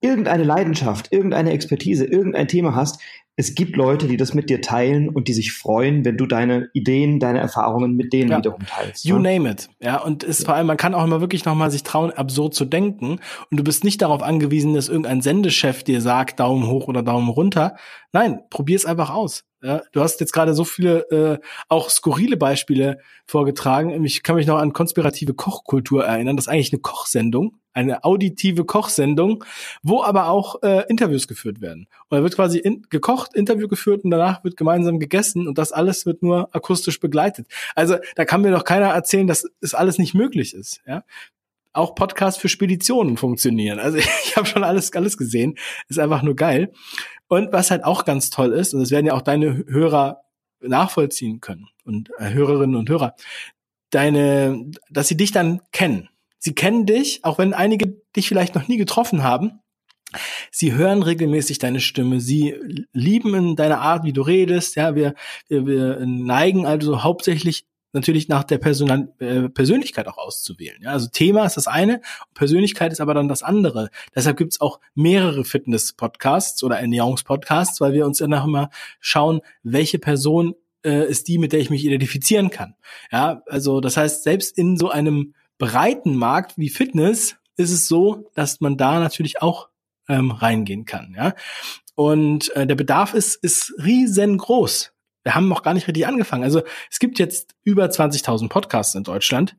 irgendeine 0.00 0.44
Leidenschaft, 0.44 1.12
irgendeine 1.12 1.52
Expertise, 1.52 2.04
irgendein 2.04 2.48
Thema 2.48 2.74
hast, 2.74 3.00
es 3.38 3.54
gibt 3.54 3.76
Leute, 3.76 4.08
die 4.08 4.16
das 4.16 4.34
mit 4.34 4.50
dir 4.50 4.60
teilen 4.60 5.08
und 5.08 5.28
die 5.28 5.32
sich 5.32 5.52
freuen, 5.52 6.04
wenn 6.04 6.16
du 6.16 6.26
deine 6.26 6.70
Ideen, 6.72 7.20
deine 7.20 7.38
Erfahrungen 7.38 7.94
mit 7.94 8.12
denen 8.12 8.32
ja. 8.32 8.38
wiederum 8.38 8.66
teilst. 8.66 9.04
You 9.04 9.16
ne? 9.16 9.34
name 9.34 9.50
it. 9.52 9.68
Ja, 9.80 10.02
und 10.02 10.24
es 10.24 10.40
ja. 10.40 10.46
vor 10.46 10.54
allem, 10.56 10.66
man 10.66 10.76
kann 10.76 10.92
auch 10.92 11.04
immer 11.04 11.20
wirklich 11.20 11.44
nochmal 11.44 11.70
sich 11.70 11.84
trauen, 11.84 12.10
absurd 12.10 12.54
zu 12.54 12.64
denken. 12.64 13.20
Und 13.48 13.56
du 13.56 13.62
bist 13.62 13.84
nicht 13.84 14.02
darauf 14.02 14.24
angewiesen, 14.24 14.74
dass 14.74 14.88
irgendein 14.88 15.22
Sendechef 15.22 15.84
dir 15.84 16.00
sagt, 16.00 16.40
Daumen 16.40 16.66
hoch 16.66 16.88
oder 16.88 17.04
Daumen 17.04 17.28
runter. 17.28 17.76
Nein, 18.12 18.40
probier 18.50 18.74
es 18.74 18.86
einfach 18.86 19.10
aus. 19.10 19.44
Ja, 19.60 19.82
du 19.90 20.00
hast 20.00 20.20
jetzt 20.20 20.32
gerade 20.32 20.54
so 20.54 20.64
viele 20.64 21.00
äh, 21.10 21.38
auch 21.68 21.90
skurrile 21.90 22.36
Beispiele 22.36 22.98
vorgetragen. 23.26 24.04
Ich 24.04 24.22
kann 24.22 24.36
mich 24.36 24.46
noch 24.46 24.58
an 24.58 24.72
konspirative 24.72 25.34
Kochkultur 25.34 26.04
erinnern. 26.04 26.36
Das 26.36 26.46
ist 26.46 26.52
eigentlich 26.52 26.72
eine 26.72 26.80
Kochsendung, 26.80 27.56
eine 27.72 28.04
auditive 28.04 28.64
Kochsendung, 28.64 29.44
wo 29.82 30.02
aber 30.04 30.28
auch 30.28 30.62
äh, 30.62 30.84
Interviews 30.88 31.26
geführt 31.26 31.60
werden. 31.60 31.88
Und 32.08 32.18
da 32.18 32.22
wird 32.22 32.36
quasi 32.36 32.58
in, 32.58 32.82
gekocht, 32.88 33.27
Interview 33.34 33.68
geführt 33.68 34.04
und 34.04 34.10
danach 34.10 34.44
wird 34.44 34.56
gemeinsam 34.56 34.98
gegessen 34.98 35.48
und 35.48 35.58
das 35.58 35.72
alles 35.72 36.06
wird 36.06 36.22
nur 36.22 36.54
akustisch 36.54 37.00
begleitet. 37.00 37.46
Also 37.74 37.96
da 38.16 38.24
kann 38.24 38.42
mir 38.42 38.50
doch 38.50 38.64
keiner 38.64 38.88
erzählen, 38.88 39.26
dass 39.26 39.46
es 39.60 39.74
alles 39.74 39.98
nicht 39.98 40.14
möglich 40.14 40.54
ist. 40.54 40.80
Ja? 40.86 41.04
Auch 41.72 41.94
Podcasts 41.94 42.40
für 42.40 42.48
Speditionen 42.48 43.16
funktionieren. 43.16 43.78
Also 43.78 43.98
ich 44.24 44.36
habe 44.36 44.46
schon 44.46 44.64
alles, 44.64 44.92
alles 44.92 45.16
gesehen. 45.16 45.56
Ist 45.88 45.98
einfach 45.98 46.22
nur 46.22 46.36
geil. 46.36 46.72
Und 47.28 47.52
was 47.52 47.70
halt 47.70 47.84
auch 47.84 48.04
ganz 48.04 48.30
toll 48.30 48.52
ist, 48.52 48.74
und 48.74 48.80
das 48.80 48.90
werden 48.90 49.06
ja 49.06 49.14
auch 49.14 49.22
deine 49.22 49.64
Hörer 49.68 50.22
nachvollziehen 50.60 51.40
können 51.40 51.68
und 51.84 52.10
äh, 52.18 52.30
Hörerinnen 52.30 52.76
und 52.76 52.88
Hörer, 52.88 53.14
deine, 53.90 54.70
dass 54.90 55.08
sie 55.08 55.16
dich 55.16 55.32
dann 55.32 55.60
kennen. 55.72 56.08
Sie 56.38 56.54
kennen 56.54 56.86
dich, 56.86 57.24
auch 57.24 57.38
wenn 57.38 57.54
einige 57.54 58.00
dich 58.14 58.28
vielleicht 58.28 58.54
noch 58.54 58.68
nie 58.68 58.76
getroffen 58.76 59.22
haben. 59.22 59.60
Sie 60.50 60.72
hören 60.72 61.02
regelmäßig 61.02 61.58
deine 61.58 61.80
Stimme. 61.80 62.20
Sie 62.20 62.54
lieben 62.92 63.34
in 63.34 63.56
deiner 63.56 63.80
Art, 63.80 64.04
wie 64.04 64.12
du 64.12 64.22
redest. 64.22 64.76
Ja, 64.76 64.94
wir, 64.94 65.14
wir, 65.48 65.66
wir 65.66 66.06
neigen 66.06 66.66
also 66.66 67.02
hauptsächlich 67.02 67.66
natürlich 67.92 68.28
nach 68.28 68.44
der 68.44 68.58
Person 68.58 69.08
äh, 69.18 69.48
Persönlichkeit 69.48 70.08
auch 70.08 70.18
auszuwählen. 70.18 70.82
Ja? 70.82 70.92
Also 70.92 71.08
Thema 71.10 71.44
ist 71.44 71.56
das 71.56 71.66
eine, 71.66 72.00
Persönlichkeit 72.34 72.92
ist 72.92 73.00
aber 73.00 73.14
dann 73.14 73.28
das 73.28 73.42
andere. 73.42 73.90
Deshalb 74.14 74.36
gibt's 74.36 74.60
auch 74.60 74.80
mehrere 74.94 75.44
Fitness-Podcasts 75.44 76.62
oder 76.62 76.78
Ernährungspodcasts, 76.78 77.80
weil 77.80 77.92
wir 77.94 78.06
uns 78.06 78.18
dann 78.18 78.34
auch 78.34 78.44
immer 78.44 78.70
schauen, 79.00 79.40
welche 79.62 79.98
Person 79.98 80.54
äh, 80.84 81.08
ist 81.08 81.28
die, 81.28 81.38
mit 81.38 81.52
der 81.52 81.60
ich 81.60 81.70
mich 81.70 81.84
identifizieren 81.84 82.50
kann. 82.50 82.74
Ja, 83.10 83.42
also 83.46 83.80
das 83.80 83.96
heißt, 83.96 84.22
selbst 84.22 84.58
in 84.58 84.76
so 84.76 84.90
einem 84.90 85.34
breiten 85.58 86.14
Markt 86.14 86.56
wie 86.56 86.68
Fitness 86.68 87.36
ist 87.56 87.72
es 87.72 87.88
so, 87.88 88.30
dass 88.34 88.60
man 88.60 88.76
da 88.76 89.00
natürlich 89.00 89.42
auch 89.42 89.68
ähm, 90.08 90.30
reingehen 90.30 90.84
kann. 90.84 91.14
Ja, 91.16 91.34
und 91.94 92.54
äh, 92.56 92.66
der 92.66 92.74
Bedarf 92.74 93.14
ist 93.14 93.36
ist 93.36 93.74
riesengroß. 93.82 94.92
Wir 95.24 95.34
haben 95.34 95.48
noch 95.48 95.62
gar 95.62 95.74
nicht 95.74 95.86
richtig 95.88 96.06
angefangen. 96.06 96.44
Also 96.44 96.62
es 96.90 96.98
gibt 96.98 97.18
jetzt 97.18 97.54
über 97.62 97.84
20.000 97.84 98.48
Podcasts 98.48 98.94
in 98.94 99.02
Deutschland. 99.02 99.56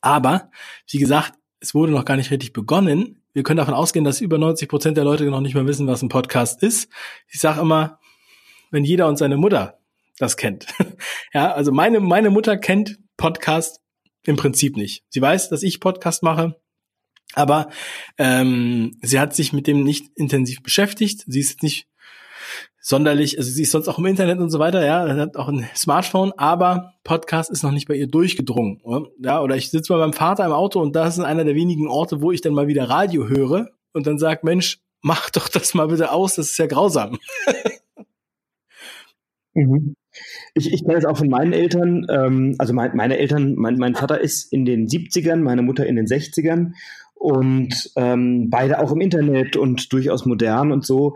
Aber, 0.00 0.50
wie 0.90 0.98
gesagt, 0.98 1.34
es 1.60 1.74
wurde 1.74 1.92
noch 1.92 2.04
gar 2.04 2.16
nicht 2.16 2.30
richtig 2.30 2.52
begonnen. 2.52 3.22
Wir 3.32 3.42
können 3.42 3.58
davon 3.58 3.74
ausgehen, 3.74 4.04
dass 4.04 4.20
über 4.20 4.38
90 4.38 4.68
Prozent 4.68 4.96
der 4.96 5.04
Leute 5.04 5.24
noch 5.24 5.40
nicht 5.40 5.54
mal 5.54 5.66
wissen, 5.66 5.86
was 5.86 6.02
ein 6.02 6.08
Podcast 6.08 6.62
ist. 6.62 6.90
Ich 7.28 7.40
sage 7.40 7.60
immer, 7.60 7.98
wenn 8.70 8.84
jeder 8.84 9.08
und 9.08 9.16
seine 9.16 9.36
Mutter 9.36 9.78
das 10.18 10.36
kennt. 10.36 10.66
ja, 11.32 11.52
also 11.52 11.72
meine, 11.72 12.00
meine 12.00 12.30
Mutter 12.30 12.56
kennt 12.56 12.98
Podcast 13.16 13.80
im 14.24 14.36
Prinzip 14.36 14.76
nicht. 14.76 15.04
Sie 15.08 15.20
weiß, 15.20 15.48
dass 15.48 15.62
ich 15.62 15.80
Podcast 15.80 16.22
mache. 16.22 16.60
Aber 17.34 17.68
ähm, 18.16 18.96
sie 19.02 19.20
hat 19.20 19.34
sich 19.34 19.52
mit 19.52 19.66
dem 19.66 19.84
nicht 19.84 20.10
intensiv 20.16 20.62
beschäftigt. 20.62 21.24
Sie 21.26 21.40
ist 21.40 21.62
nicht 21.62 21.88
sonderlich, 22.88 23.36
also 23.36 23.50
sie 23.50 23.62
ist 23.62 23.72
sonst 23.72 23.86
auch 23.86 23.98
im 23.98 24.06
Internet 24.06 24.38
und 24.38 24.48
so 24.48 24.58
weiter, 24.58 24.84
ja, 24.84 25.14
hat 25.14 25.36
auch 25.36 25.48
ein 25.48 25.68
Smartphone, 25.76 26.32
aber 26.38 26.94
Podcast 27.04 27.50
ist 27.50 27.62
noch 27.62 27.70
nicht 27.70 27.86
bei 27.86 27.94
ihr 27.94 28.06
durchgedrungen. 28.06 28.80
Oder? 28.82 29.08
Ja, 29.18 29.42
oder 29.42 29.56
ich 29.56 29.70
sitze 29.70 29.92
bei 29.92 29.98
meinem 29.98 30.14
Vater 30.14 30.46
im 30.46 30.52
Auto 30.52 30.80
und 30.80 30.96
das 30.96 31.18
ist 31.18 31.24
einer 31.24 31.44
der 31.44 31.54
wenigen 31.54 31.86
Orte, 31.86 32.22
wo 32.22 32.32
ich 32.32 32.40
dann 32.40 32.54
mal 32.54 32.66
wieder 32.66 32.88
Radio 32.88 33.28
höre 33.28 33.68
und 33.92 34.06
dann 34.06 34.18
sag, 34.18 34.42
Mensch, 34.42 34.80
mach 35.02 35.28
doch 35.30 35.48
das 35.48 35.74
mal 35.74 35.88
bitte 35.88 36.12
aus, 36.12 36.36
das 36.36 36.50
ist 36.50 36.58
ja 36.58 36.66
grausam. 36.66 37.18
mhm. 39.54 39.94
Ich, 40.54 40.72
ich 40.72 40.84
kenne 40.84 40.98
es 40.98 41.04
auch 41.04 41.18
von 41.18 41.28
meinen 41.28 41.52
Eltern. 41.52 42.06
Ähm, 42.10 42.56
also 42.58 42.72
mein, 42.72 42.96
meine 42.96 43.18
Eltern, 43.18 43.54
mein, 43.54 43.76
mein 43.76 43.94
Vater 43.94 44.20
ist 44.20 44.52
in 44.52 44.64
den 44.64 44.86
70ern, 44.86 45.36
meine 45.36 45.62
Mutter 45.62 45.86
in 45.86 45.96
den 45.96 46.06
60ern 46.06 46.72
und 47.18 47.90
ähm, 47.96 48.48
beide 48.50 48.80
auch 48.80 48.92
im 48.92 49.00
Internet 49.00 49.56
und 49.56 49.92
durchaus 49.92 50.24
modern 50.26 50.72
und 50.72 50.86
so, 50.86 51.14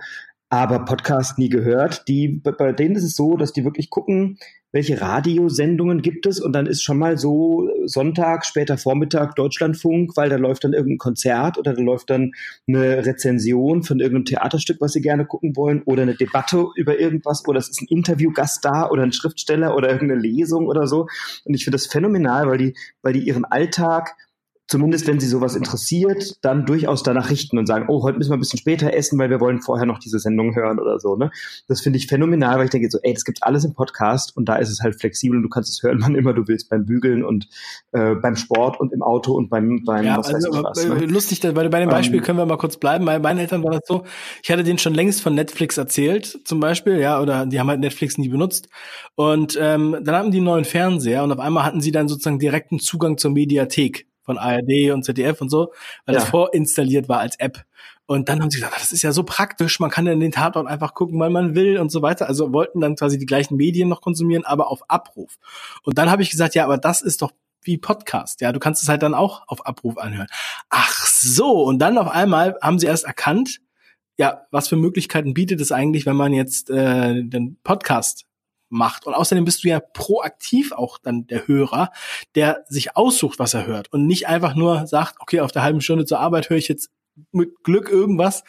aber 0.49 0.85
Podcast 0.85 1.38
nie 1.38 1.49
gehört. 1.49 2.06
Die, 2.09 2.28
bei 2.28 2.73
denen 2.73 2.97
ist 2.97 3.04
es 3.04 3.16
so, 3.16 3.37
dass 3.37 3.52
die 3.52 3.64
wirklich 3.64 3.88
gucken, 3.88 4.38
welche 4.73 5.00
Radiosendungen 5.00 6.00
gibt 6.00 6.26
es? 6.26 6.40
Und 6.40 6.54
dann 6.54 6.66
ist 6.66 6.82
schon 6.82 6.99
mal 6.99 7.18
so 7.18 7.68
Sonntag, 7.85 8.44
später 8.47 8.78
Vormittag 8.78 9.35
Deutschlandfunk, 9.37 10.16
weil 10.16 10.30
da 10.30 10.37
läuft 10.37 10.64
dann 10.64 10.73
irgendein 10.73 10.99
Konzert 10.99 11.59
oder 11.59 11.75
da 11.75 11.80
läuft 11.80 12.11
dann 12.11 12.32
eine 12.66 13.04
Rezension 13.04 13.82
von 13.82 14.00
irgendeinem 14.00 14.25
Theaterstück, 14.25 14.78
was 14.80 14.94
sie 14.94 15.02
gerne 15.02 15.26
gucken 15.26 15.56
wollen 15.56 15.82
oder 15.85 16.02
eine 16.02 16.16
Debatte 16.16 16.66
über 16.76 16.99
irgendwas 16.99 17.47
oder 17.47 17.59
es 17.59 17.68
ist 17.68 17.82
ein 17.82 17.88
Interviewgast 17.88 18.64
da 18.64 18.88
oder 18.88 19.02
ein 19.02 19.12
Schriftsteller 19.12 19.76
oder 19.76 19.90
irgendeine 19.90 20.21
Lesung 20.21 20.66
oder 20.66 20.87
so. 20.87 21.06
Und 21.44 21.54
ich 21.54 21.64
finde 21.64 21.76
das 21.76 21.87
phänomenal, 21.87 22.49
weil 22.49 22.59
die, 22.59 22.75
weil 23.02 23.12
die 23.12 23.26
ihren 23.26 23.44
Alltag 23.44 24.16
zumindest 24.73 25.07
wenn 25.07 25.21
sie 25.21 25.26
sowas 25.26 25.55
interessiert, 25.55 26.38
dann 26.41 26.64
durchaus 26.64 27.02
danach 27.02 27.29
richten 27.29 27.59
und 27.59 27.67
sagen, 27.67 27.85
oh, 27.88 28.02
heute 28.02 28.17
müssen 28.17 28.31
wir 28.31 28.38
ein 28.38 28.41
bisschen 28.41 28.59
später 28.59 28.95
essen, 28.95 29.19
weil 29.19 29.29
wir 29.29 29.38
wollen 29.38 29.61
vorher 29.61 29.85
noch 29.85 29.99
diese 29.99 30.19
Sendung 30.19 30.55
hören 30.55 30.81
oder 30.81 30.99
so. 30.99 31.14
Ne? 31.14 31.31
Das 31.69 31.83
finde 31.83 31.99
ich 31.99 32.07
phänomenal, 32.07 32.57
weil 32.57 32.64
ich 32.64 32.71
denke 32.71 32.91
so, 32.91 32.99
ey, 33.02 33.12
das 33.12 33.25
gibt 33.25 33.43
alles 33.43 33.67
im 33.67 33.75
Podcast 33.75 34.35
und 34.35 34.47
da 34.49 34.57
ist 34.57 34.71
es 34.71 34.81
halt 34.81 34.99
flexibel 34.99 35.37
und 35.37 35.43
du 35.43 35.50
kannst 35.50 35.69
es 35.69 35.83
hören, 35.83 35.99
wann 36.02 36.14
immer 36.14 36.33
du 36.33 36.49
willst, 36.49 36.71
beim 36.71 36.87
Bügeln 36.87 37.23
und 37.23 37.49
äh, 37.93 38.14
beim 38.14 38.35
Sport 38.35 38.81
und 38.81 38.95
im 38.95 39.02
Auto 39.02 39.35
und 39.35 39.50
beim, 39.50 39.85
beim 39.85 40.07
ja, 40.07 40.17
was 40.17 40.33
also, 40.33 40.49
weiß 40.50 40.57
ich 40.57 40.91
was. 40.91 41.00
Ne? 41.00 41.07
Lustig, 41.07 41.41
bei, 41.43 41.52
bei 41.52 41.81
dem 41.81 41.91
Beispiel 41.91 42.21
um, 42.21 42.23
ähm. 42.23 42.25
können 42.25 42.38
wir 42.38 42.47
mal 42.47 42.57
kurz 42.57 42.79
bleiben. 42.79 43.05
Bei 43.05 43.19
meinen 43.19 43.41
Eltern 43.41 43.62
war 43.62 43.73
das 43.73 43.83
so, 43.87 44.05
ich 44.43 44.50
hatte 44.50 44.64
denen 44.64 44.79
schon 44.79 44.95
längst 44.95 45.21
von 45.21 45.35
Netflix 45.35 45.76
erzählt, 45.76 46.41
zum 46.47 46.61
Beispiel, 46.61 46.99
ja, 46.99 47.21
oder 47.21 47.45
die 47.45 47.61
haben 47.61 47.69
halt 47.69 47.81
Netflix 47.81 48.17
nie 48.17 48.31
benutzt. 48.31 48.71
Und 49.17 49.59
ähm, 49.61 49.99
dann 50.02 50.14
haben 50.14 50.31
die 50.31 50.38
einen 50.38 50.47
neuen 50.47 50.64
Fernseher 50.64 51.25
und 51.25 51.31
auf 51.31 51.41
einmal 51.41 51.64
hatten 51.64 51.83
sie 51.83 51.93
dann 51.93 52.09
sozusagen 52.09 52.38
direkten 52.38 52.79
Zugang 52.79 53.19
zur 53.19 53.33
Mediathek 53.33 54.07
von 54.23 54.38
ARD 54.38 54.91
und 54.93 55.05
ZDF 55.05 55.41
und 55.41 55.49
so, 55.49 55.73
weil 56.07 56.14
ja. 56.14 56.21
das 56.21 56.31
vorinstalliert 56.31 57.09
war 57.09 57.21
als 57.21 57.37
App. 57.38 57.64
Und 58.07 58.29
dann 58.29 58.43
haben 58.43 58.50
sie 58.50 58.59
gesagt, 58.59 58.81
das 58.81 58.93
ist 58.93 59.02
ja 59.02 59.12
so 59.12 59.23
praktisch, 59.23 59.81
man 59.81 59.91
kann 59.91 60.07
ja 60.07 60.14
den 60.14 60.33
Tatort 60.33 60.67
einfach 60.67 60.95
gucken, 60.95 61.19
weil 61.21 61.31
man 61.31 61.55
will 61.55 61.79
und 61.79 61.91
so 61.91 62.02
weiter. 62.02 62.29
Also 62.29 62.52
wollten 62.52 62.81
dann 62.81 62.97
quasi 62.97 63.19
die 63.19 63.26
gleichen 63.26 63.57
Medien 63.57 63.88
noch 63.88 64.00
konsumieren, 64.00 64.45
aber 64.45 64.69
auf 64.69 64.88
Abruf. 64.91 65.38
Und 65.83 65.99
dann 65.99 66.11
habe 66.11 66.23
ich 66.23 66.31
gesagt, 66.31 66.55
ja, 66.55 66.64
aber 66.64 66.79
das 66.79 67.00
ist 67.00 67.23
doch 67.23 67.33
wie 67.62 67.79
Podcast. 67.79 68.41
Ja, 68.41 68.52
du 68.52 68.59
kannst 68.59 68.83
es 68.83 68.88
halt 68.88 69.02
dann 69.02 69.14
auch 69.14 69.43
auf 69.47 69.64
Abruf 69.67 69.97
anhören. 69.99 70.26
Ach 70.69 71.07
so, 71.07 71.62
und 71.62 71.79
dann 71.79 71.97
auf 71.97 72.09
einmal 72.09 72.57
haben 72.61 72.79
sie 72.79 72.87
erst 72.87 73.05
erkannt, 73.05 73.61
ja, 74.19 74.47
was 74.50 74.69
für 74.69 74.76
Möglichkeiten 74.76 75.33
bietet 75.33 75.61
es 75.61 75.73
eigentlich, 75.73 76.05
wenn 76.05 76.17
man 76.17 76.33
jetzt 76.33 76.71
äh, 76.71 77.23
den 77.23 77.57
Podcast 77.62 78.26
macht. 78.73 79.07
Und 79.07 79.14
außerdem 79.14 79.45
bist 79.45 79.64
du 79.64 79.69
ja 79.69 79.81
proaktiv 79.81 80.73
auch 80.73 80.99
dann 80.99 81.26
der 81.26 81.47
Hörer, 81.47 81.91
der 82.35 82.64
sich 82.69 82.97
aussucht, 82.97 83.38
was 83.38 83.55
er 83.55 83.67
hört 83.67 83.93
und 83.93 84.07
nicht 84.07 84.26
einfach 84.26 84.55
nur 84.55 84.87
sagt, 84.87 85.17
okay, 85.21 85.41
auf 85.41 85.52
der 85.52 85.62
halben 85.62 85.81
Stunde 85.81 86.05
zur 86.05 86.21
Arbeit 86.21 86.50
höre 86.50 86.57
ich 86.57 86.69
jetzt 86.69 86.91
mit 87.31 87.62
Glück 87.62 87.91
irgendwas, 87.91 88.43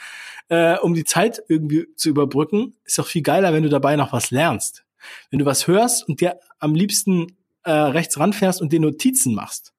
äh, 0.48 0.77
um 0.77 0.94
die 0.94 1.03
Zeit 1.03 1.44
irgendwie 1.48 1.88
zu 1.96 2.10
überbrücken. 2.10 2.75
Ist 2.86 2.98
doch 2.98 3.08
viel 3.08 3.22
geiler, 3.22 3.53
wenn 3.53 3.63
du 3.63 3.70
dabei 3.70 3.96
noch 3.96 4.13
was 4.13 4.32
lernst. 4.32 4.86
Wenn 5.30 5.39
du 5.39 5.46
was 5.46 5.68
hörst 5.68 6.08
und 6.08 6.22
dir 6.22 6.39
am 6.60 6.75
liebsten 6.75 7.36
äh, 7.63 7.72
rechts 7.72 8.18
ranfährst 8.18 8.62
und 8.62 8.72
dir 8.72 8.80
Notizen 8.80 9.36
machst. 9.36 9.74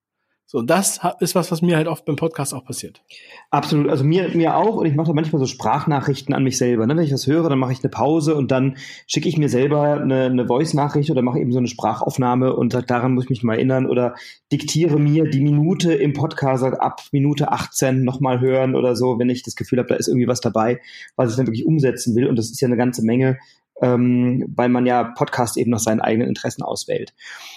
So, 0.47 0.61
das 0.61 1.01
ist 1.21 1.35
was, 1.35 1.51
was 1.51 1.63
mir 1.63 1.77
halt 1.77 1.89
oft 1.89 2.05
beim 2.05 2.17
Podcast 2.17 2.53
auch 2.53 2.65
passiert. 2.65 3.03
Absolut, 3.51 3.89
also 3.89 4.05
mir, 4.05 4.29
mir 4.35 4.57
auch 4.57 4.77
und 4.77 4.85
ich 4.85 4.95
mache 4.95 5.15
manchmal 5.15 5.41
so 5.41 5.47
Sprachnachrichten 5.47 6.35
an 6.35 6.45
mich 6.45 6.59
selber. 6.59 6.87
Ne? 6.87 6.97
Wenn 6.97 7.05
ich 7.05 7.13
was 7.13 7.27
höre, 7.27 7.49
dann 7.49 7.59
mache 7.59 7.73
ich 7.73 7.83
eine 7.83 7.89
Pause 7.89 8.35
und 8.35 8.51
dann 8.51 8.77
schicke 9.07 9.29
ich 9.29 9.39
mir 9.39 9.49
selber 9.49 10.01
eine, 10.01 10.25
eine 10.25 10.47
Voice-Nachricht 10.47 11.11
oder 11.11 11.23
mache 11.23 11.39
eben 11.39 11.51
so 11.51 11.59
eine 11.59 11.67
Sprachaufnahme 11.67 12.55
und 12.55 12.75
daran 12.91 13.15
muss 13.15 13.25
ich 13.25 13.31
mich 13.31 13.43
mal 13.43 13.55
erinnern 13.55 13.87
oder 13.87 14.15
diktiere 14.53 14.99
mir 14.99 15.25
die 15.31 15.41
Minute 15.41 15.95
im 15.95 16.13
Podcast 16.13 16.65
ab 16.65 17.01
Minute 17.11 17.51
18 17.51 18.05
nochmal 18.05 18.41
hören 18.41 18.77
oder 18.77 18.97
so, 18.97 19.19
wenn 19.19 19.31
ich 19.31 19.43
das 19.43 19.57
Gefühl 19.57 19.79
habe, 19.79 19.89
da 19.89 19.95
ist 19.95 20.09
irgendwie 20.09 20.29
was 20.29 20.41
dabei, 20.41 20.81
was 21.17 21.31
ich 21.31 21.37
dann 21.37 21.47
wirklich 21.47 21.67
umsetzen 21.67 22.15
will 22.17 22.29
und 22.29 22.37
das 22.37 22.51
ist 22.51 22.61
ja 22.61 22.69
eine 22.69 22.77
ganze 22.77 23.03
Menge, 23.03 23.39
ähm, 23.81 24.45
weil 24.55 24.69
man 24.69 24.87
ja 24.87 25.05
Podcast 25.05 25.57
eben 25.57 25.71
nach 25.71 25.81
seinen 25.81 26.01
eigenen 26.01 26.29
Interessen 26.29 26.63
auswählt. 26.63 27.15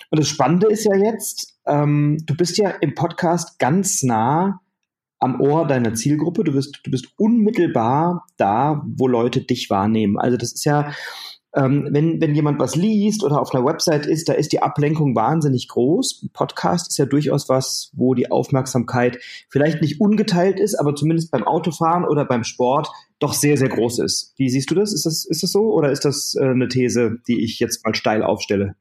Und 0.10 0.20
das 0.20 0.28
Spannende 0.28 0.68
ist 0.68 0.86
ja 0.86 0.96
jetzt, 0.96 1.57
ähm, 1.68 2.18
du 2.26 2.36
bist 2.36 2.58
ja 2.58 2.70
im 2.70 2.96
Podcast 2.96 3.60
ganz 3.60 4.04
nah 4.04 4.62
am 5.20 5.42
Ohr 5.42 5.68
deiner 5.68 5.94
Zielgruppe. 5.94 6.44
Du 6.44 6.54
bist, 6.54 6.80
du 6.84 6.92
bist 6.92 7.08
unmittelbar 7.18 8.26
da, 8.38 8.84
wo 8.86 9.08
Leute 9.08 9.42
dich 9.42 9.70
wahrnehmen. 9.70 10.18
Also 10.18 10.38
das 10.38 10.54
ist 10.54 10.66
ja, 10.66 10.92
ähm, 11.56 11.88
wenn, 11.92 12.22
wenn 12.22 12.36
jemand 12.36 12.60
was 12.60 12.76
liest 12.76 13.24
oder 13.24 13.42
auf 13.42 13.54
einer 13.54 13.66
Website 13.66 14.06
ist, 14.06 14.30
da 14.30 14.34
ist 14.34 14.52
die 14.52 14.62
Ablenkung 14.62 15.16
wahnsinnig 15.16 15.68
groß. 15.70 16.22
Ein 16.24 16.30
Podcast 16.32 16.90
ist 16.90 16.98
ja 16.98 17.06
durchaus 17.06 17.50
was, 17.50 17.92
wo 17.94 18.14
die 18.14 18.30
Aufmerksamkeit 18.30 19.18
vielleicht 19.50 19.82
nicht 19.82 20.00
ungeteilt 20.00 20.60
ist, 20.60 20.76
aber 20.76 20.96
zumindest 20.96 21.32
beim 21.32 21.44
Autofahren 21.44 22.06
oder 22.06 22.26
beim 22.26 22.44
Sport 22.44 22.90
doch 23.20 23.34
sehr, 23.34 23.58
sehr 23.58 23.70
groß 23.70 24.00
ist. 24.00 24.34
Wie 24.38 24.50
siehst 24.50 24.70
du 24.70 24.76
das? 24.76 24.94
Ist 24.94 25.06
das, 25.08 25.26
ist 25.26 25.42
das 25.42 25.52
so 25.52 25.74
oder 25.74 25.92
ist 25.92 26.06
das 26.06 26.36
äh, 26.40 26.46
eine 26.46 26.68
These, 26.68 27.18
die 27.28 27.44
ich 27.44 27.60
jetzt 27.60 27.84
mal 27.84 27.96
steil 27.96 28.22
aufstelle? 28.22 28.76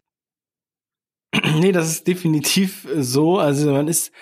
Nee, 1.61 1.73
das 1.73 1.89
ist 1.89 2.07
definitiv 2.07 2.87
so. 2.97 3.39
Also 3.39 3.73
man 3.73 3.89
ist, 3.89 4.13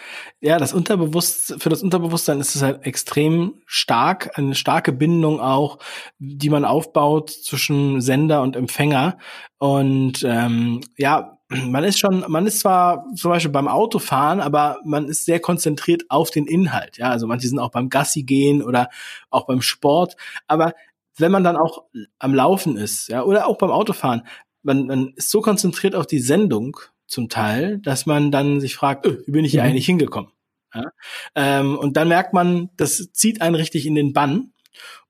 ja, 0.40 0.58
das 0.58 0.72
Unterbewusst, 0.72 1.56
für 1.58 1.68
das 1.68 1.82
Unterbewusstsein 1.82 2.40
ist 2.40 2.54
es 2.54 2.62
halt 2.62 2.84
extrem 2.84 3.62
stark, 3.66 4.38
eine 4.38 4.54
starke 4.54 4.92
Bindung 4.92 5.40
auch, 5.40 5.78
die 6.18 6.50
man 6.50 6.64
aufbaut 6.64 7.30
zwischen 7.30 8.00
Sender 8.00 8.42
und 8.42 8.56
Empfänger. 8.56 9.18
Und 9.58 10.24
ähm, 10.26 10.80
ja, 10.96 11.38
man 11.48 11.84
ist 11.84 11.98
schon, 11.98 12.24
man 12.28 12.46
ist 12.46 12.60
zwar 12.60 13.06
zum 13.14 13.30
Beispiel 13.30 13.52
beim 13.52 13.68
Autofahren, 13.68 14.40
aber 14.40 14.78
man 14.84 15.06
ist 15.06 15.24
sehr 15.24 15.40
konzentriert 15.40 16.04
auf 16.08 16.30
den 16.30 16.46
Inhalt. 16.46 16.98
Ja, 16.98 17.10
also 17.10 17.26
manche 17.26 17.48
sind 17.48 17.58
auch 17.58 17.70
beim 17.70 17.88
Gassi 17.88 18.22
gehen 18.22 18.62
oder 18.62 18.88
auch 19.30 19.46
beim 19.46 19.62
Sport. 19.62 20.16
Aber 20.46 20.72
wenn 21.16 21.32
man 21.32 21.44
dann 21.44 21.56
auch 21.56 21.84
am 22.18 22.34
Laufen 22.34 22.76
ist, 22.76 23.08
ja, 23.08 23.22
oder 23.22 23.46
auch 23.46 23.58
beim 23.58 23.70
Autofahren, 23.70 24.22
man, 24.62 24.86
man 24.86 25.12
ist 25.16 25.30
so 25.30 25.42
konzentriert 25.42 25.94
auf 25.94 26.06
die 26.06 26.18
Sendung 26.18 26.78
zum 27.14 27.28
Teil, 27.28 27.78
dass 27.78 28.04
man 28.04 28.30
dann 28.30 28.60
sich 28.60 28.74
fragt, 28.74 29.06
öh, 29.06 29.22
wie 29.26 29.32
bin 29.32 29.44
ich 29.44 29.52
hier 29.52 29.62
mhm. 29.62 29.70
eigentlich 29.70 29.86
hingekommen? 29.86 30.30
Ja? 30.74 30.90
Ähm, 31.34 31.78
und 31.78 31.96
dann 31.96 32.08
merkt 32.08 32.34
man, 32.34 32.70
das 32.76 33.12
zieht 33.12 33.40
einen 33.40 33.54
richtig 33.54 33.86
in 33.86 33.94
den 33.94 34.12
Bann. 34.12 34.52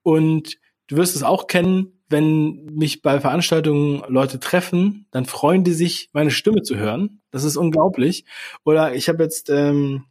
Und 0.02 0.58
du 0.86 0.96
wirst 0.96 1.16
es 1.16 1.22
auch 1.22 1.46
kennen, 1.46 1.94
wenn 2.08 2.66
mich 2.66 3.02
bei 3.02 3.18
Veranstaltungen 3.20 4.02
Leute 4.08 4.38
treffen, 4.38 5.06
dann 5.10 5.24
freuen 5.24 5.64
die 5.64 5.72
sich, 5.72 6.10
meine 6.12 6.30
Stimme 6.30 6.62
zu 6.62 6.76
hören. 6.76 7.22
Das 7.30 7.42
ist 7.42 7.56
unglaublich. 7.56 8.26
Oder 8.64 8.94
ich 8.94 9.08
habe 9.08 9.22
jetzt 9.22 9.48
ähm, 9.48 10.04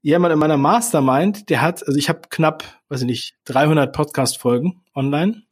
jemand 0.00 0.32
in 0.32 0.38
meiner 0.38 0.56
Mastermind, 0.56 1.50
der 1.50 1.60
hat, 1.60 1.86
also 1.86 1.98
ich 1.98 2.08
habe 2.08 2.22
knapp, 2.30 2.64
weiß 2.88 3.00
ich 3.00 3.06
nicht, 3.06 3.34
300 3.44 3.92
Podcast-Folgen 3.92 4.80
online. 4.94 5.42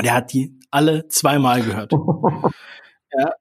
Der 0.00 0.14
hat 0.14 0.32
die 0.32 0.58
alle 0.70 1.08
zweimal 1.08 1.62
gehört. 1.62 1.92
ja, 3.12 3.32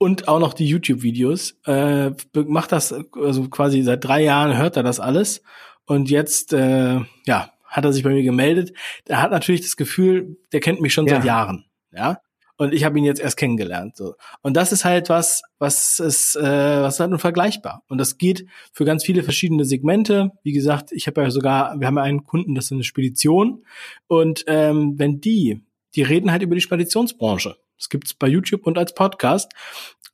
und 0.00 0.28
auch 0.28 0.40
noch 0.40 0.54
die 0.54 0.66
YouTube-Videos. 0.66 1.58
Äh, 1.66 2.12
macht 2.32 2.72
das 2.72 2.92
also 2.92 3.48
quasi 3.50 3.82
seit 3.82 4.02
drei 4.02 4.22
Jahren 4.22 4.56
hört 4.56 4.78
er 4.78 4.82
das 4.82 4.98
alles 4.98 5.42
und 5.84 6.08
jetzt 6.08 6.54
äh, 6.54 7.00
ja 7.26 7.52
hat 7.66 7.84
er 7.84 7.92
sich 7.92 8.02
bei 8.02 8.10
mir 8.10 8.22
gemeldet. 8.22 8.72
Er 9.06 9.22
hat 9.22 9.30
natürlich 9.30 9.60
das 9.60 9.76
Gefühl, 9.76 10.38
der 10.52 10.60
kennt 10.60 10.80
mich 10.80 10.94
schon 10.94 11.06
ja. 11.06 11.16
seit 11.16 11.24
Jahren, 11.24 11.66
ja. 11.92 12.18
Und 12.56 12.74
ich 12.74 12.84
habe 12.84 12.98
ihn 12.98 13.04
jetzt 13.04 13.20
erst 13.20 13.36
kennengelernt. 13.36 13.96
So. 13.96 14.16
Und 14.42 14.54
das 14.54 14.70
ist 14.72 14.84
halt 14.84 15.08
was, 15.08 15.42
was 15.58 15.98
ist, 15.98 16.36
äh, 16.36 16.42
was 16.82 16.94
ist 16.94 17.00
halt 17.00 17.12
unvergleichbar. 17.12 17.84
Und 17.88 17.96
das 17.96 18.18
geht 18.18 18.46
für 18.72 18.84
ganz 18.84 19.02
viele 19.02 19.22
verschiedene 19.22 19.64
Segmente. 19.64 20.32
Wie 20.42 20.52
gesagt, 20.52 20.92
ich 20.92 21.06
habe 21.06 21.22
ja 21.22 21.30
sogar, 21.30 21.80
wir 21.80 21.86
haben 21.86 21.96
ja 21.96 22.02
einen 22.02 22.24
Kunden, 22.24 22.54
das 22.54 22.66
ist 22.66 22.72
eine 22.72 22.84
Spedition. 22.84 23.64
Und 24.08 24.44
ähm, 24.46 24.98
wenn 24.98 25.22
die, 25.22 25.62
die 25.94 26.02
reden 26.02 26.30
halt 26.30 26.42
über 26.42 26.54
die 26.54 26.60
Speditionsbranche. 26.60 27.56
Das 27.80 27.88
gibt's 27.88 28.12
bei 28.12 28.28
YouTube 28.28 28.66
und 28.66 28.76
als 28.76 28.94
Podcast. 28.94 29.52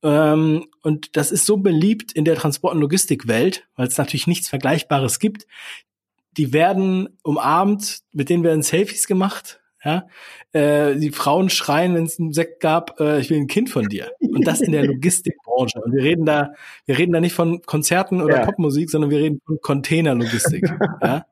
Ähm, 0.02 0.66
und 0.82 1.16
das 1.16 1.32
ist 1.32 1.46
so 1.46 1.56
beliebt 1.56 2.12
in 2.12 2.24
der 2.24 2.36
Transport- 2.36 2.74
und 2.74 2.80
Logistikwelt, 2.80 3.66
weil 3.74 3.88
es 3.88 3.98
natürlich 3.98 4.28
nichts 4.28 4.48
Vergleichbares 4.48 5.18
gibt. 5.18 5.48
Die 6.36 6.52
werden 6.52 7.08
umarmt, 7.24 8.02
mit 8.12 8.28
denen 8.28 8.44
werden 8.44 8.62
Selfies 8.62 9.08
gemacht, 9.08 9.60
Ja, 9.84 10.06
äh, 10.52 10.94
die 10.94 11.10
Frauen 11.10 11.50
schreien, 11.50 11.94
wenn 11.94 12.04
es 12.04 12.20
einen 12.20 12.32
Sekt 12.32 12.60
gab, 12.60 13.00
äh, 13.00 13.20
ich 13.20 13.30
will 13.30 13.38
ein 13.38 13.48
Kind 13.48 13.68
von 13.68 13.88
dir. 13.88 14.12
Und 14.20 14.46
das 14.46 14.60
in 14.60 14.70
der 14.70 14.86
Logistikbranche. 14.86 15.80
Und 15.80 15.92
wir 15.92 16.04
reden 16.04 16.24
da, 16.24 16.52
wir 16.84 16.98
reden 16.98 17.12
da 17.12 17.20
nicht 17.20 17.34
von 17.34 17.62
Konzerten 17.62 18.22
oder 18.22 18.38
ja. 18.38 18.44
Popmusik, 18.44 18.90
sondern 18.90 19.10
wir 19.10 19.18
reden 19.18 19.40
von 19.44 19.58
Containerlogistik. 19.60 20.62
ja? 21.02 21.26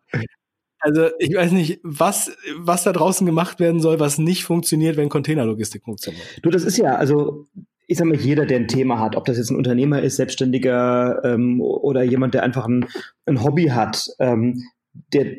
Also 0.84 1.08
ich 1.18 1.34
weiß 1.34 1.52
nicht, 1.52 1.80
was, 1.82 2.30
was 2.58 2.84
da 2.84 2.92
draußen 2.92 3.26
gemacht 3.26 3.58
werden 3.58 3.80
soll, 3.80 4.00
was 4.00 4.18
nicht 4.18 4.44
funktioniert, 4.44 4.98
wenn 4.98 5.08
Containerlogistik 5.08 5.82
funktioniert. 5.82 6.26
Du, 6.42 6.50
das 6.50 6.62
ist 6.62 6.76
ja, 6.76 6.96
also 6.96 7.46
ich 7.86 7.96
sag 7.96 8.06
mal, 8.06 8.18
jeder, 8.18 8.44
der 8.44 8.58
ein 8.58 8.68
Thema 8.68 9.00
hat, 9.00 9.16
ob 9.16 9.24
das 9.24 9.38
jetzt 9.38 9.50
ein 9.50 9.56
Unternehmer 9.56 10.02
ist, 10.02 10.16
Selbstständiger 10.16 11.22
ähm, 11.24 11.62
oder 11.62 12.02
jemand, 12.02 12.34
der 12.34 12.42
einfach 12.42 12.66
ein, 12.66 12.86
ein 13.24 13.42
Hobby 13.42 13.68
hat, 13.68 14.08
ähm, 14.18 14.62
der, 15.14 15.36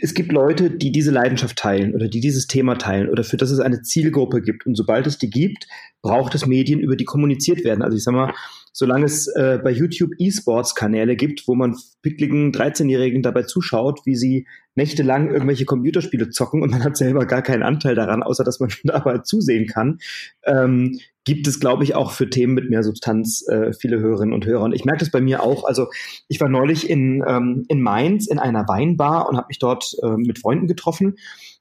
es 0.00 0.14
gibt 0.14 0.30
Leute, 0.30 0.70
die 0.70 0.92
diese 0.92 1.10
Leidenschaft 1.10 1.56
teilen 1.58 1.92
oder 1.92 2.06
die 2.06 2.20
dieses 2.20 2.46
Thema 2.46 2.76
teilen 2.76 3.10
oder 3.10 3.24
für 3.24 3.36
das 3.36 3.50
es 3.50 3.58
eine 3.58 3.82
Zielgruppe 3.82 4.42
gibt. 4.42 4.64
Und 4.64 4.76
sobald 4.76 5.08
es 5.08 5.18
die 5.18 5.28
gibt, 5.28 5.66
braucht 6.02 6.36
es 6.36 6.46
Medien, 6.46 6.78
über 6.78 6.94
die 6.94 7.04
kommuniziert 7.04 7.64
werden. 7.64 7.82
Also 7.82 7.96
ich 7.96 8.04
sag 8.04 8.14
mal, 8.14 8.32
solange 8.74 9.06
es 9.06 9.28
äh, 9.28 9.60
bei 9.62 9.70
YouTube 9.70 10.10
E-Sports-Kanäle 10.18 11.14
gibt, 11.14 11.46
wo 11.46 11.54
man 11.54 11.76
pickligen 12.02 12.52
13-Jährigen 12.52 13.22
dabei 13.22 13.44
zuschaut, 13.44 14.00
wie 14.04 14.16
sie 14.16 14.48
nächtelang 14.74 15.30
irgendwelche 15.30 15.64
Computerspiele 15.64 16.30
zocken 16.30 16.60
und 16.60 16.72
man 16.72 16.82
hat 16.82 16.96
selber 16.96 17.24
gar 17.24 17.40
keinen 17.40 17.62
Anteil 17.62 17.94
daran, 17.94 18.24
außer 18.24 18.42
dass 18.42 18.58
man 18.58 18.70
dabei 18.84 19.18
zusehen 19.18 19.68
kann, 19.68 20.00
ähm, 20.44 20.98
gibt 21.24 21.46
es, 21.46 21.60
glaube 21.60 21.84
ich, 21.84 21.94
auch 21.94 22.10
für 22.10 22.28
Themen 22.28 22.54
mit 22.54 22.68
mehr 22.68 22.82
Substanz 22.82 23.46
äh, 23.48 23.72
viele 23.72 24.00
Hörerinnen 24.00 24.34
und 24.34 24.44
Hörer. 24.44 24.64
Und 24.64 24.74
ich 24.74 24.84
merke 24.84 25.00
das 25.00 25.12
bei 25.12 25.20
mir 25.20 25.44
auch. 25.44 25.64
Also 25.64 25.86
ich 26.26 26.40
war 26.40 26.48
neulich 26.48 26.90
in, 26.90 27.22
ähm, 27.26 27.64
in 27.68 27.80
Mainz 27.80 28.26
in 28.26 28.40
einer 28.40 28.66
Weinbar 28.66 29.28
und 29.28 29.36
habe 29.36 29.46
mich 29.48 29.60
dort 29.60 29.94
äh, 30.02 30.16
mit 30.16 30.40
Freunden 30.40 30.66
getroffen. 30.66 31.14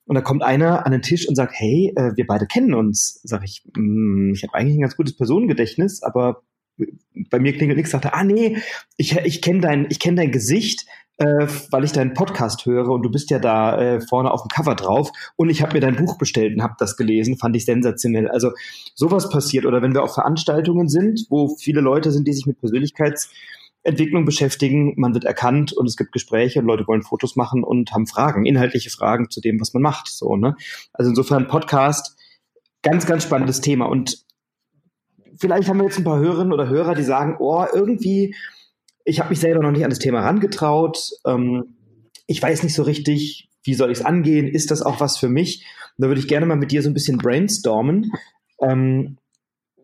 Und 0.05 0.15
da 0.15 0.21
kommt 0.21 0.41
einer 0.41 0.85
an 0.85 0.91
den 0.91 1.03
Tisch 1.03 1.29
und 1.29 1.35
sagt, 1.35 1.53
hey, 1.55 1.93
äh, 1.95 2.11
wir 2.15 2.25
beide 2.25 2.47
kennen 2.47 2.73
uns. 2.73 3.21
Sag 3.23 3.43
ich, 3.45 3.63
mm, 3.77 4.33
ich 4.33 4.43
habe 4.43 4.55
eigentlich 4.55 4.77
ein 4.77 4.81
ganz 4.81 4.97
gutes 4.97 5.15
Personengedächtnis, 5.15 6.01
aber 6.01 6.41
bei 7.29 7.39
mir 7.39 7.53
klingelt 7.53 7.77
nichts. 7.77 7.91
Sagte, 7.91 8.13
ah 8.13 8.23
nee, 8.23 8.57
ich, 8.97 9.15
ich 9.17 9.41
kenne 9.41 9.61
dein, 9.61 9.89
kenn 9.89 10.15
dein 10.15 10.31
Gesicht 10.31 10.85
äh, 11.17 11.47
weil 11.69 11.83
ich 11.83 11.91
deinen 11.91 12.13
Podcast 12.13 12.65
höre 12.65 12.89
und 12.89 13.03
du 13.03 13.11
bist 13.11 13.29
ja 13.29 13.39
da 13.39 13.79
äh, 13.79 14.01
vorne 14.01 14.31
auf 14.31 14.41
dem 14.41 14.49
Cover 14.49 14.75
drauf 14.75 15.11
und 15.35 15.49
ich 15.49 15.61
habe 15.61 15.73
mir 15.73 15.79
dein 15.79 15.95
Buch 15.95 16.17
bestellt 16.17 16.55
und 16.55 16.63
habe 16.63 16.75
das 16.79 16.97
gelesen, 16.97 17.37
fand 17.37 17.55
ich 17.55 17.65
sensationell. 17.65 18.29
Also 18.29 18.51
sowas 18.95 19.29
passiert 19.29 19.65
oder 19.65 19.81
wenn 19.81 19.93
wir 19.93 20.03
auf 20.03 20.13
Veranstaltungen 20.13 20.89
sind, 20.89 21.27
wo 21.29 21.55
viele 21.55 21.81
Leute 21.81 22.11
sind, 22.11 22.27
die 22.27 22.33
sich 22.33 22.47
mit 22.47 22.59
Persönlichkeitsentwicklung 22.59 24.25
beschäftigen, 24.25 24.93
man 24.97 25.13
wird 25.13 25.25
erkannt 25.25 25.71
und 25.73 25.87
es 25.87 25.97
gibt 25.97 26.13
Gespräche, 26.13 26.61
Leute 26.61 26.87
wollen 26.87 27.03
Fotos 27.03 27.35
machen 27.35 27.63
und 27.63 27.91
haben 27.91 28.07
Fragen, 28.07 28.45
inhaltliche 28.45 28.89
Fragen 28.89 29.29
zu 29.29 29.39
dem, 29.39 29.61
was 29.61 29.73
man 29.73 29.83
macht. 29.83 30.07
So, 30.07 30.35
ne? 30.35 30.55
Also 30.93 31.09
insofern 31.09 31.47
Podcast, 31.47 32.17
ganz, 32.81 33.05
ganz 33.05 33.23
spannendes 33.23 33.61
Thema. 33.61 33.85
Und 33.85 34.25
vielleicht 35.37 35.69
haben 35.69 35.77
wir 35.77 35.85
jetzt 35.85 35.97
ein 35.97 36.03
paar 36.03 36.19
Hörerinnen 36.19 36.53
oder 36.53 36.69
Hörer, 36.69 36.95
die 36.95 37.03
sagen, 37.03 37.37
oh, 37.39 37.65
irgendwie 37.73 38.35
ich 39.05 39.19
habe 39.19 39.29
mich 39.29 39.39
selber 39.39 39.61
noch 39.61 39.71
nicht 39.71 39.83
an 39.83 39.89
das 39.89 39.99
Thema 39.99 40.21
herangetraut. 40.21 41.09
Ähm, 41.25 41.75
ich 42.27 42.41
weiß 42.41 42.63
nicht 42.63 42.73
so 42.73 42.83
richtig, 42.83 43.49
wie 43.63 43.73
soll 43.73 43.91
ich 43.91 43.99
es 43.99 44.05
angehen? 44.05 44.47
Ist 44.47 44.71
das 44.71 44.81
auch 44.81 44.99
was 44.99 45.17
für 45.17 45.29
mich? 45.29 45.65
Da 45.97 46.07
würde 46.07 46.19
ich 46.19 46.27
gerne 46.27 46.45
mal 46.45 46.55
mit 46.55 46.71
dir 46.71 46.81
so 46.81 46.89
ein 46.89 46.93
bisschen 46.93 47.17
brainstormen. 47.17 48.11
Ähm, 48.61 49.17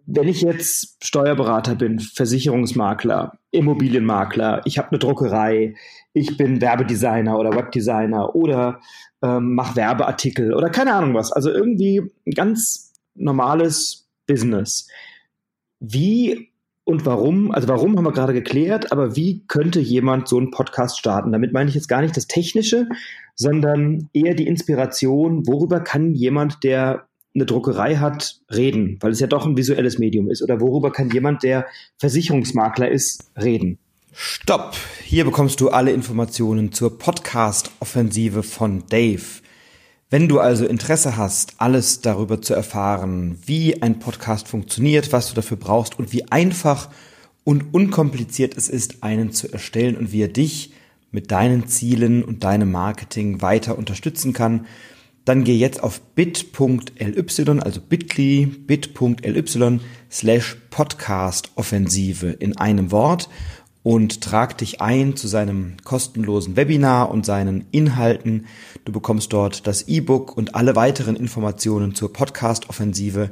wenn 0.05 0.27
ich 0.27 0.41
jetzt 0.41 0.97
Steuerberater 1.03 1.75
bin, 1.75 1.99
Versicherungsmakler, 1.99 3.37
Immobilienmakler, 3.51 4.61
ich 4.65 4.79
habe 4.79 4.89
eine 4.89 4.99
Druckerei, 4.99 5.75
ich 6.13 6.35
bin 6.35 6.61
Werbedesigner 6.61 7.37
oder 7.37 7.53
Webdesigner 7.53 8.35
oder 8.35 8.81
ähm, 9.21 9.53
mache 9.53 9.75
Werbeartikel 9.75 10.53
oder 10.55 10.69
keine 10.71 10.95
Ahnung 10.95 11.13
was, 11.13 11.31
also 11.31 11.51
irgendwie 11.51 12.01
ein 12.25 12.31
ganz 12.31 12.93
normales 13.13 14.09
Business. 14.25 14.87
Wie 15.79 16.49
und 16.83 17.05
warum, 17.05 17.51
also 17.51 17.67
warum 17.67 17.95
haben 17.95 18.05
wir 18.05 18.11
gerade 18.11 18.33
geklärt, 18.33 18.91
aber 18.91 19.15
wie 19.15 19.43
könnte 19.47 19.79
jemand 19.79 20.27
so 20.27 20.37
einen 20.37 20.49
Podcast 20.49 20.97
starten? 20.97 21.31
Damit 21.31 21.53
meine 21.53 21.69
ich 21.69 21.75
jetzt 21.75 21.87
gar 21.87 22.01
nicht 22.01 22.17
das 22.17 22.27
Technische, 22.27 22.87
sondern 23.35 24.09
eher 24.11 24.33
die 24.33 24.47
Inspiration, 24.47 25.47
worüber 25.47 25.81
kann 25.81 26.13
jemand, 26.15 26.63
der 26.63 27.07
eine 27.35 27.45
Druckerei 27.45 27.97
hat, 27.97 28.41
reden, 28.51 28.97
weil 29.01 29.11
es 29.11 29.19
ja 29.19 29.27
doch 29.27 29.45
ein 29.45 29.55
visuelles 29.55 29.99
Medium 29.99 30.29
ist. 30.29 30.41
Oder 30.41 30.59
worüber 30.59 30.91
kann 30.91 31.11
jemand, 31.11 31.43
der 31.43 31.67
Versicherungsmakler 31.97 32.89
ist, 32.89 33.31
reden? 33.39 33.77
Stopp! 34.11 34.75
Hier 35.03 35.25
bekommst 35.25 35.61
du 35.61 35.69
alle 35.69 35.91
Informationen 35.91 36.71
zur 36.71 36.97
Podcast-Offensive 36.97 38.41
von 38.43 38.83
Dave. 38.89 39.41
Wenn 40.11 40.27
du 40.27 40.39
also 40.39 40.65
Interesse 40.65 41.17
hast, 41.17 41.53
alles 41.59 42.01
darüber 42.01 42.41
zu 42.41 42.55
erfahren, 42.55 43.37
wie 43.45 43.83
ein 43.83 43.99
Podcast 43.99 44.47
funktioniert, 44.47 45.13
was 45.13 45.29
du 45.29 45.35
dafür 45.35 45.57
brauchst 45.57 45.99
und 45.99 46.11
wie 46.11 46.31
einfach 46.31 46.89
und 47.43 47.75
unkompliziert 47.75 48.57
es 48.57 48.69
ist, 48.69 49.03
einen 49.03 49.31
zu 49.31 49.53
erstellen 49.53 49.95
und 49.95 50.11
wie 50.11 50.23
er 50.23 50.27
dich 50.27 50.73
mit 51.11 51.29
deinen 51.29 51.67
Zielen 51.67 52.23
und 52.23 52.43
deinem 52.43 52.71
Marketing 52.71 53.43
weiter 53.43 53.77
unterstützen 53.77 54.33
kann, 54.33 54.65
dann 55.25 55.43
geh 55.43 55.55
jetzt 55.55 55.83
auf 55.83 56.01
bit.ly, 56.15 57.59
also 57.61 57.79
bit.ly, 57.79 58.47
bit.ly 58.47 59.79
slash 60.09 60.57
podcast 60.71 61.51
offensive 61.53 62.31
in 62.31 62.57
einem 62.57 62.89
Wort 62.89 63.29
und 63.89 64.21
trag 64.21 64.55
dich 64.55 64.81
ein 64.81 65.15
zu 65.15 65.27
seinem 65.27 65.77
kostenlosen 65.83 66.55
Webinar 66.55 67.09
und 67.09 67.25
seinen 67.25 67.65
Inhalten. 67.71 68.45
Du 68.85 68.91
bekommst 68.91 69.33
dort 69.33 69.65
das 69.65 69.87
E-Book 69.87 70.37
und 70.37 70.53
alle 70.53 70.75
weiteren 70.75 71.15
Informationen 71.15 71.95
zur 71.95 72.13
Podcast-Offensive. 72.13 73.31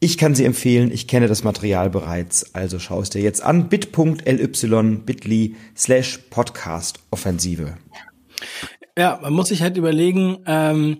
Ich 0.00 0.18
kann 0.18 0.34
sie 0.34 0.44
empfehlen, 0.44 0.92
ich 0.92 1.08
kenne 1.08 1.26
das 1.26 1.42
Material 1.42 1.88
bereits, 1.88 2.54
also 2.54 2.78
schau 2.78 3.00
es 3.00 3.08
dir 3.08 3.22
jetzt 3.22 3.42
an, 3.42 3.70
bit.ly 3.70 4.96
bit.ly 5.06 5.56
slash 5.74 6.18
Podcast-Offensive. 6.28 7.78
Ja, 8.98 9.18
man 9.22 9.32
muss 9.32 9.48
sich 9.48 9.62
halt 9.62 9.78
überlegen, 9.78 10.40
ähm, 10.44 10.98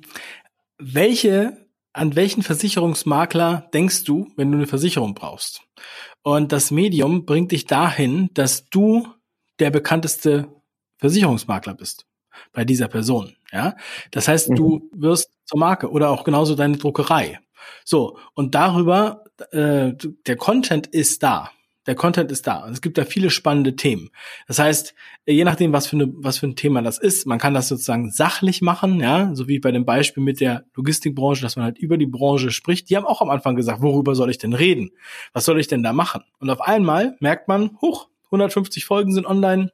welche, 0.79 1.59
an 1.93 2.17
welchen 2.17 2.43
Versicherungsmakler 2.43 3.69
denkst 3.75 4.05
du, 4.05 4.33
wenn 4.39 4.51
du 4.51 4.57
eine 4.57 4.67
Versicherung 4.67 5.15
brauchst? 5.15 5.61
Und 6.25 6.53
das 6.53 6.71
Medium 6.71 7.27
bringt 7.27 7.53
dich 7.53 7.67
dahin, 7.67 8.31
dass 8.33 8.65
du 8.71 9.07
der 9.59 9.71
bekannteste 9.71 10.49
Versicherungsmakler 10.97 11.75
bist 11.75 12.07
bei 12.53 12.65
dieser 12.65 12.89
Person. 12.89 13.37
Ja, 13.53 13.77
das 14.11 14.27
heißt, 14.27 14.49
mhm. 14.51 14.55
du 14.57 14.91
wirst 14.93 15.31
zur 15.45 15.59
Marke 15.59 15.91
oder 15.91 16.09
auch 16.09 16.25
genauso 16.25 16.55
deine 16.55 16.79
Druckerei. 16.79 17.41
So 17.85 18.19
und 18.33 18.55
darüber 18.55 19.25
äh, 19.51 19.93
der 20.27 20.37
Content 20.37 20.87
ist 20.87 21.23
da. 21.23 21.51
Der 21.87 21.95
Content 21.95 22.31
ist 22.31 22.47
da. 22.47 22.69
Es 22.71 22.81
gibt 22.81 22.97
da 22.99 23.05
viele 23.05 23.31
spannende 23.31 23.77
Themen. 23.77 24.11
Das 24.47 24.59
heißt, 24.59 24.95
je 25.27 25.45
nachdem, 25.45 25.73
was 25.73 25.87
für, 25.87 25.97
eine, 25.97 26.13
was 26.17 26.39
für 26.39 26.47
ein 26.47 26.57
Thema 26.57 26.83
das 26.83 26.99
ist, 26.99 27.27
man 27.27 27.39
kann 27.39 27.55
das 27.55 27.69
sozusagen 27.69 28.11
sachlich 28.11 28.63
machen, 28.63 29.01
ja, 29.01 29.35
so 29.35 29.49
wie 29.49 29.59
bei 29.59 29.71
dem 29.71 29.85
Beispiel 29.85 30.23
mit 30.23 30.41
der 30.41 30.65
Logistikbranche, 30.75 31.43
dass 31.43 31.57
man 31.57 31.65
halt 31.65 31.79
über 31.79 31.99
die 31.99 32.07
Branche 32.07 32.51
spricht. 32.51 32.91
Die 32.91 32.97
haben 32.97 33.07
auch 33.07 33.21
am 33.21 33.31
Anfang 33.31 33.55
gesagt, 33.55 33.83
worüber 33.83 34.15
soll 34.15 34.31
ich 34.31 34.39
denn 34.39 34.55
reden? 34.55 34.91
Was 35.33 35.45
soll 35.45 35.61
ich 35.61 35.69
denn 35.69 35.83
da 35.83 35.93
machen? 35.93 36.23
Und 36.39 36.51
auf 36.51 36.61
einmal 36.61 37.17
merkt 37.21 37.49
man, 37.49 37.77
hoch, 37.81 38.09
150 38.27 38.85
Folgen 38.85 39.13
sind 39.13 39.27
online, 39.27 39.71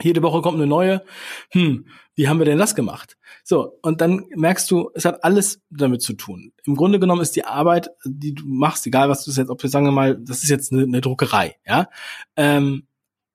jede 0.00 0.22
Woche 0.22 0.42
kommt 0.42 0.56
eine 0.56 0.66
neue. 0.66 1.02
Hm, 1.50 1.86
wie 2.14 2.28
haben 2.28 2.38
wir 2.38 2.46
denn 2.46 2.58
das 2.58 2.74
gemacht? 2.74 3.16
So, 3.44 3.78
und 3.82 4.00
dann 4.00 4.26
merkst 4.34 4.70
du, 4.70 4.90
es 4.94 5.04
hat 5.04 5.24
alles 5.24 5.60
damit 5.70 6.02
zu 6.02 6.14
tun. 6.14 6.52
Im 6.64 6.76
Grunde 6.76 6.98
genommen 6.98 7.22
ist 7.22 7.36
die 7.36 7.44
Arbeit, 7.44 7.90
die 8.04 8.34
du 8.34 8.44
machst, 8.46 8.86
egal 8.86 9.08
was 9.08 9.24
du 9.24 9.30
jetzt, 9.30 9.50
ob 9.50 9.62
wir 9.62 9.70
sagen 9.70 9.86
wir 9.86 9.92
mal, 9.92 10.16
das 10.16 10.42
ist 10.42 10.50
jetzt 10.50 10.72
eine, 10.72 10.82
eine 10.82 11.00
Druckerei, 11.00 11.56
ja. 11.66 11.88
Ähm, 12.36 12.88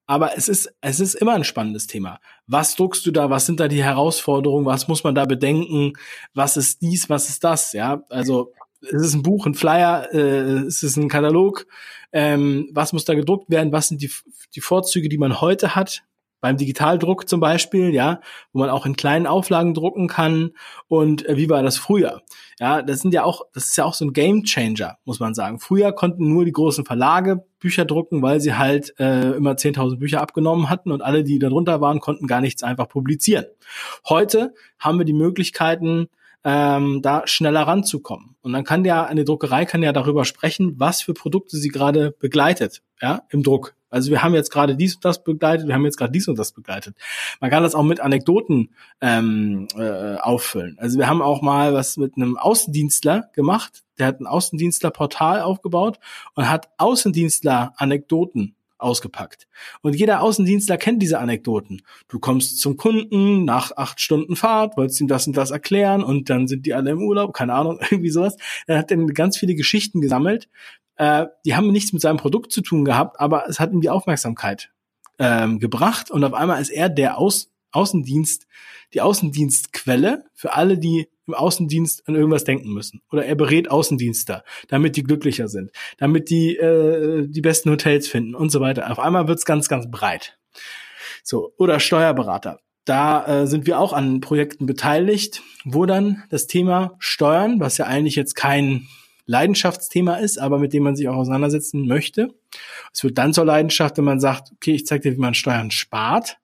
aber 0.06 0.38
es 0.38 0.50
ist, 0.50 0.74
es 0.82 1.00
ist 1.00 1.16
immer 1.16 1.34
ein 1.34 1.46
spannendes 1.46 1.88
Thema. 1.88 2.20
Was 2.46 2.76
druckst 2.76 3.06
du 3.06 3.12
da? 3.12 3.30
Was 3.30 3.46
sind 3.46 3.60
da 3.60 3.68
die 3.68 3.84
Herausforderungen? 3.84 4.66
Was 4.66 4.88
muss 4.88 5.04
man 5.04 5.16
da 5.16 5.26
bedenken? 5.26 5.94
Was 6.34 6.58
ist 6.58 6.82
dies? 6.82 7.10
Was 7.10 7.30
ist 7.30 7.44
das? 7.44 7.72
Ja, 7.72 8.04
also 8.10 8.52
ist 8.82 9.02
es 9.02 9.14
ein 9.14 9.24
Buch, 9.24 9.46
ein 9.46 9.56
Flyer? 9.56 10.14
Äh, 10.14 10.68
ist 10.68 10.84
es 10.84 10.98
ein 10.98 11.08
Katalog? 11.08 11.66
Ähm, 12.12 12.70
was 12.74 12.92
muss 12.92 13.06
da 13.06 13.14
gedruckt 13.14 13.50
werden? 13.50 13.72
Was 13.72 13.88
sind 13.88 14.02
die, 14.02 14.12
die 14.54 14.62
Vorzüge, 14.62 15.08
die 15.08 15.18
man 15.18 15.40
heute 15.40 15.74
hat? 15.76 16.04
Beim 16.44 16.58
Digitaldruck 16.58 17.30
zum 17.30 17.40
Beispiel, 17.40 17.94
ja, 17.94 18.20
wo 18.52 18.60
man 18.60 18.70
auch 18.70 18.86
in 18.86 18.98
kleinen 18.98 19.28
Auflagen 19.28 19.74
drucken 19.74 20.10
kann 20.10 20.52
und 20.90 21.26
äh, 21.26 21.38
wie 21.38 21.50
war 21.50 21.64
das 21.64 21.78
früher? 21.78 22.22
Ja, 22.60 22.82
das 22.82 23.00
sind 23.00 23.14
ja 23.14 23.24
auch, 23.24 23.44
das 23.54 23.68
ist 23.68 23.78
ja 23.78 23.86
auch 23.86 23.94
so 23.94 24.04
ein 24.04 24.12
Game 24.12 24.44
Changer, 24.44 24.98
muss 25.06 25.22
man 25.22 25.34
sagen. 25.34 25.62
Früher 25.62 25.94
konnten 25.94 26.28
nur 26.28 26.44
die 26.44 26.52
großen 26.52 26.84
Verlage 26.84 27.46
Bücher 27.60 27.86
drucken, 27.86 28.22
weil 28.22 28.42
sie 28.42 28.56
halt 28.56 28.94
äh, 29.00 29.32
immer 29.32 29.54
10.000 29.54 30.00
Bücher 30.00 30.20
abgenommen 30.20 30.70
hatten 30.70 30.92
und 30.92 31.02
alle, 31.02 31.24
die 31.24 31.40
darunter 31.40 31.80
waren, 31.80 32.02
konnten 32.02 32.28
gar 32.28 32.42
nichts 32.42 32.62
einfach 32.62 32.90
publizieren. 32.90 33.46
Heute 34.10 34.54
haben 34.78 34.98
wir 34.98 35.06
die 35.06 35.14
Möglichkeiten, 35.14 36.10
ähm, 36.44 37.02
da 37.02 37.26
schneller 37.26 37.62
ranzukommen. 37.62 38.36
Und 38.42 38.52
dann 38.52 38.66
kann 38.66 38.84
ja 38.84 39.06
eine 39.06 39.24
Druckerei 39.24 39.64
kann 39.64 39.82
ja 39.82 39.94
darüber 39.94 40.26
sprechen, 40.26 40.74
was 40.78 41.02
für 41.02 41.14
Produkte 41.14 41.56
sie 41.56 41.70
gerade 41.70 42.12
begleitet, 42.12 42.82
ja, 43.02 43.22
im 43.30 43.44
Druck 43.44 43.76
Also 43.94 44.10
wir 44.10 44.24
haben 44.24 44.34
jetzt 44.34 44.52
gerade 44.52 44.76
dies 44.76 44.96
und 44.96 45.06
das 45.06 45.24
begleitet, 45.24 45.68
wir 45.68 45.76
haben 45.76 45.86
jetzt 45.86 45.98
gerade 45.98 46.12
dies 46.12 46.28
und 46.28 46.40
das 46.40 46.52
begleitet. 46.52 46.96
Man 47.40 47.52
kann 47.52 47.64
das 47.64 47.76
auch 47.76 47.84
mit 47.84 48.00
Anekdoten 48.00 48.72
ähm, 49.02 49.68
äh, 49.78 50.16
auffüllen. 50.16 50.78
Also 50.80 50.98
wir 50.98 51.08
haben 51.08 51.22
auch 51.22 51.42
mal 51.42 51.74
was 51.74 51.98
mit 51.98 52.18
einem 52.18 52.38
Außendienstler 52.38 53.30
gemacht. 53.34 53.84
Der 54.00 54.08
hat 54.08 54.20
ein 54.20 54.28
Außendienstler-Portal 54.28 55.42
aufgebaut 55.42 56.00
und 56.34 56.50
hat 56.50 56.70
Außendienstler-Anekdoten 56.78 58.56
ausgepackt. 58.84 59.48
Und 59.82 59.96
jeder 59.96 60.22
Außendienstler 60.22 60.78
kennt 60.78 61.02
diese 61.02 61.20
Anekdoten. 61.20 61.82
Du 62.08 62.20
kommst 62.20 62.60
zum 62.60 62.78
Kunden 62.78 63.46
nach 63.46 63.76
acht 63.76 64.02
Stunden 64.02 64.36
Fahrt, 64.36 64.78
wolltest 64.78 65.02
ihm 65.02 65.08
das 65.08 65.28
und 65.28 65.36
das 65.36 65.52
erklären 65.52 66.04
und 66.04 66.30
dann 66.30 66.48
sind 66.48 66.66
die 66.66 66.74
alle 66.74 66.92
im 66.92 67.02
Urlaub, 67.02 67.34
keine 67.34 67.54
Ahnung, 67.54 67.80
irgendwie 67.90 68.10
sowas. 68.10 68.36
Er 68.68 68.80
hat 68.80 68.92
dann 68.92 69.08
ganz 69.08 69.38
viele 69.38 69.56
Geschichten 69.56 70.02
gesammelt. 70.02 70.50
Äh, 70.96 71.28
die 71.46 71.56
haben 71.56 71.72
nichts 71.72 71.94
mit 71.94 72.02
seinem 72.02 72.18
Produkt 72.18 72.52
zu 72.52 72.62
tun 72.62 72.86
gehabt, 72.86 73.20
aber 73.20 73.48
es 73.48 73.60
hat 73.60 73.72
ihm 73.72 73.82
die 73.82 73.90
Aufmerksamkeit 73.90 74.72
ähm, 75.20 75.60
gebracht 75.60 76.12
und 76.12 76.24
auf 76.24 76.34
einmal 76.34 76.62
ist 76.62 76.70
er 76.70 76.90
der 76.90 77.18
Aus 77.18 77.50
Außendienst, 77.72 78.46
die 78.94 79.02
Außendienstquelle 79.02 80.26
für 80.34 80.54
alle, 80.54 80.78
die 80.78 81.10
im 81.28 81.34
Außendienst 81.34 82.08
an 82.08 82.16
irgendwas 82.16 82.44
denken 82.44 82.74
müssen. 82.74 83.02
Oder 83.12 83.26
er 83.26 83.36
berät 83.36 83.70
Außendienster, 83.70 84.44
damit 84.68 84.96
die 84.96 85.04
glücklicher 85.04 85.48
sind, 85.48 85.72
damit 85.98 86.30
die 86.30 86.58
äh, 86.58 87.28
die 87.28 87.42
besten 87.42 87.70
Hotels 87.70 88.08
finden 88.08 88.36
und 88.36 88.52
so 88.52 88.60
weiter. 88.60 88.92
Auf 88.92 89.00
einmal 89.00 89.28
wird's 89.28 89.46
ganz, 89.46 89.70
ganz 89.70 89.90
breit. 89.90 90.38
So, 91.24 91.54
oder 91.58 91.80
Steuerberater. 91.80 92.60
Da 92.86 93.44
äh, 93.44 93.48
sind 93.48 93.66
wir 93.66 93.80
auch 93.80 93.94
an 93.94 94.20
Projekten 94.20 94.66
beteiligt, 94.66 95.42
wo 95.64 95.86
dann 95.86 96.24
das 96.30 96.48
Thema 96.48 96.96
Steuern, 97.00 97.62
was 97.62 97.78
ja 97.78 97.86
eigentlich 97.86 98.16
jetzt 98.16 98.36
kein 98.36 98.88
Leidenschaftsthema 99.26 100.16
ist, 100.16 100.38
aber 100.38 100.60
mit 100.60 100.74
dem 100.74 100.84
man 100.84 100.98
sich 100.98 101.08
auch 101.08 101.16
auseinandersetzen 101.16 101.88
möchte. 101.88 102.34
Es 102.92 103.04
wird 103.06 103.18
dann 103.18 103.34
zur 103.34 103.46
Leidenschaft, 103.46 103.98
wenn 103.98 104.04
man 104.04 104.20
sagt, 104.20 104.52
okay, 104.54 104.74
ich 104.74 104.86
zeige 104.86 105.10
dir, 105.10 105.16
wie 105.16 105.22
man 105.22 105.34
Steuern 105.34 105.72
spart 105.72 106.38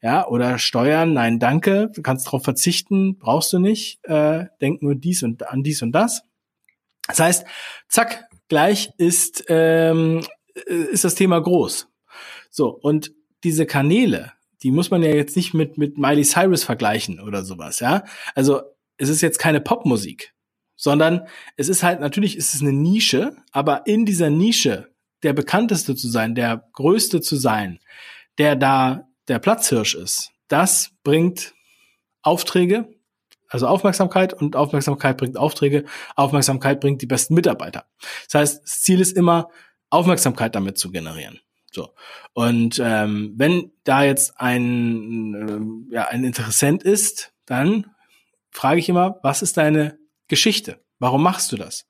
ja, 0.00 0.26
oder 0.26 0.58
Steuern, 0.58 1.12
nein, 1.12 1.38
danke, 1.38 1.90
du 1.94 2.02
kannst 2.02 2.26
darauf 2.26 2.44
verzichten, 2.44 3.18
brauchst 3.18 3.52
du 3.52 3.58
nicht, 3.58 4.04
äh, 4.04 4.46
denk 4.60 4.82
nur 4.82 4.94
dies 4.94 5.22
und 5.22 5.48
an 5.48 5.62
dies 5.62 5.82
und 5.82 5.92
das. 5.92 6.22
Das 7.08 7.20
heißt, 7.20 7.46
zack, 7.88 8.28
gleich 8.48 8.90
ist, 8.98 9.44
ähm, 9.48 10.22
äh, 10.54 10.74
ist 10.92 11.04
das 11.04 11.14
Thema 11.14 11.40
groß. 11.40 11.88
So, 12.50 12.68
und 12.68 13.12
diese 13.44 13.66
Kanäle, 13.66 14.32
die 14.62 14.70
muss 14.70 14.90
man 14.90 15.02
ja 15.02 15.10
jetzt 15.10 15.36
nicht 15.36 15.54
mit, 15.54 15.78
mit 15.78 15.98
Miley 15.98 16.24
Cyrus 16.24 16.64
vergleichen 16.64 17.20
oder 17.20 17.44
sowas, 17.44 17.80
ja. 17.80 18.04
Also, 18.34 18.62
es 18.98 19.08
ist 19.08 19.20
jetzt 19.20 19.38
keine 19.38 19.60
Popmusik, 19.60 20.34
sondern 20.74 21.26
es 21.56 21.68
ist 21.68 21.82
halt, 21.82 22.00
natürlich 22.00 22.36
ist 22.36 22.54
es 22.54 22.62
eine 22.62 22.72
Nische, 22.72 23.36
aber 23.52 23.86
in 23.86 24.06
dieser 24.06 24.30
Nische 24.30 24.90
der 25.22 25.32
bekannteste 25.32 25.96
zu 25.96 26.08
sein, 26.08 26.34
der 26.34 26.68
größte 26.72 27.20
zu 27.20 27.36
sein, 27.36 27.78
der 28.38 28.56
da 28.56 29.08
der 29.28 29.38
Platzhirsch 29.38 29.94
ist, 29.94 30.32
das 30.48 30.90
bringt 31.02 31.54
Aufträge, 32.22 32.88
also 33.48 33.66
Aufmerksamkeit 33.68 34.34
und 34.34 34.56
Aufmerksamkeit 34.56 35.16
bringt 35.16 35.36
Aufträge, 35.36 35.84
Aufmerksamkeit 36.16 36.80
bringt 36.80 37.02
die 37.02 37.06
besten 37.06 37.34
Mitarbeiter. 37.34 37.86
Das 38.24 38.40
heißt, 38.40 38.62
das 38.64 38.82
Ziel 38.82 39.00
ist 39.00 39.16
immer, 39.16 39.48
Aufmerksamkeit 39.90 40.54
damit 40.54 40.78
zu 40.78 40.90
generieren. 40.90 41.40
So. 41.70 41.94
Und 42.32 42.80
ähm, 42.82 43.34
wenn 43.36 43.70
da 43.84 44.02
jetzt 44.02 44.40
ein, 44.40 45.88
äh, 45.90 45.94
ja, 45.94 46.08
ein 46.08 46.24
Interessent 46.24 46.82
ist, 46.82 47.32
dann 47.44 47.86
frage 48.50 48.80
ich 48.80 48.88
immer, 48.88 49.20
was 49.22 49.42
ist 49.42 49.56
deine 49.56 49.98
Geschichte? 50.28 50.80
Warum 50.98 51.22
machst 51.22 51.52
du 51.52 51.56
das? 51.56 51.86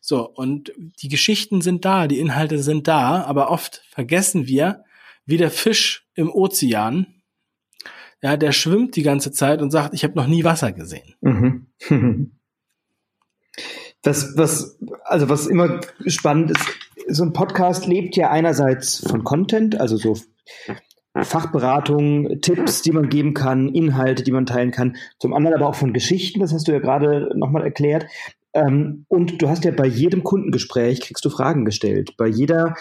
So, 0.00 0.26
und 0.28 0.72
die 1.02 1.08
Geschichten 1.08 1.60
sind 1.60 1.84
da, 1.84 2.06
die 2.06 2.20
Inhalte 2.20 2.62
sind 2.62 2.86
da, 2.88 3.24
aber 3.24 3.50
oft 3.50 3.82
vergessen 3.90 4.46
wir, 4.46 4.84
wie 5.28 5.36
der 5.36 5.50
Fisch 5.50 6.08
im 6.14 6.30
Ozean, 6.30 7.06
ja, 8.22 8.36
der 8.36 8.52
schwimmt 8.52 8.96
die 8.96 9.02
ganze 9.02 9.30
Zeit 9.30 9.60
und 9.60 9.70
sagt, 9.70 9.92
ich 9.92 10.02
habe 10.02 10.14
noch 10.14 10.26
nie 10.26 10.42
Wasser 10.42 10.72
gesehen. 10.72 11.14
Mhm. 11.20 11.66
Das, 14.02 14.36
was, 14.36 14.78
also 15.02 15.28
was 15.28 15.48
immer 15.48 15.80
spannend 16.06 16.52
ist, 16.52 16.64
so 17.08 17.24
ein 17.24 17.32
Podcast 17.32 17.84
lebt 17.84 18.14
ja 18.14 18.30
einerseits 18.30 19.04
von 19.04 19.24
Content, 19.24 19.80
also 19.80 19.96
so 19.96 20.16
Fachberatung, 21.20 22.40
Tipps, 22.40 22.82
die 22.82 22.92
man 22.92 23.08
geben 23.08 23.34
kann, 23.34 23.68
Inhalte, 23.68 24.22
die 24.22 24.30
man 24.30 24.46
teilen 24.46 24.70
kann, 24.70 24.96
zum 25.18 25.34
anderen 25.34 25.56
aber 25.56 25.66
auch 25.66 25.74
von 25.74 25.92
Geschichten, 25.92 26.38
das 26.38 26.52
hast 26.52 26.68
du 26.68 26.72
ja 26.72 26.78
gerade 26.78 27.32
nochmal 27.34 27.64
erklärt. 27.64 28.06
Ähm, 28.54 29.04
und 29.08 29.42
du 29.42 29.48
hast 29.48 29.64
ja 29.64 29.72
bei 29.72 29.86
jedem 29.86 30.22
Kundengespräch 30.22 31.00
kriegst 31.00 31.24
du 31.24 31.30
Fragen 31.30 31.64
gestellt. 31.64 32.16
Bei 32.16 32.28
jeder 32.28 32.76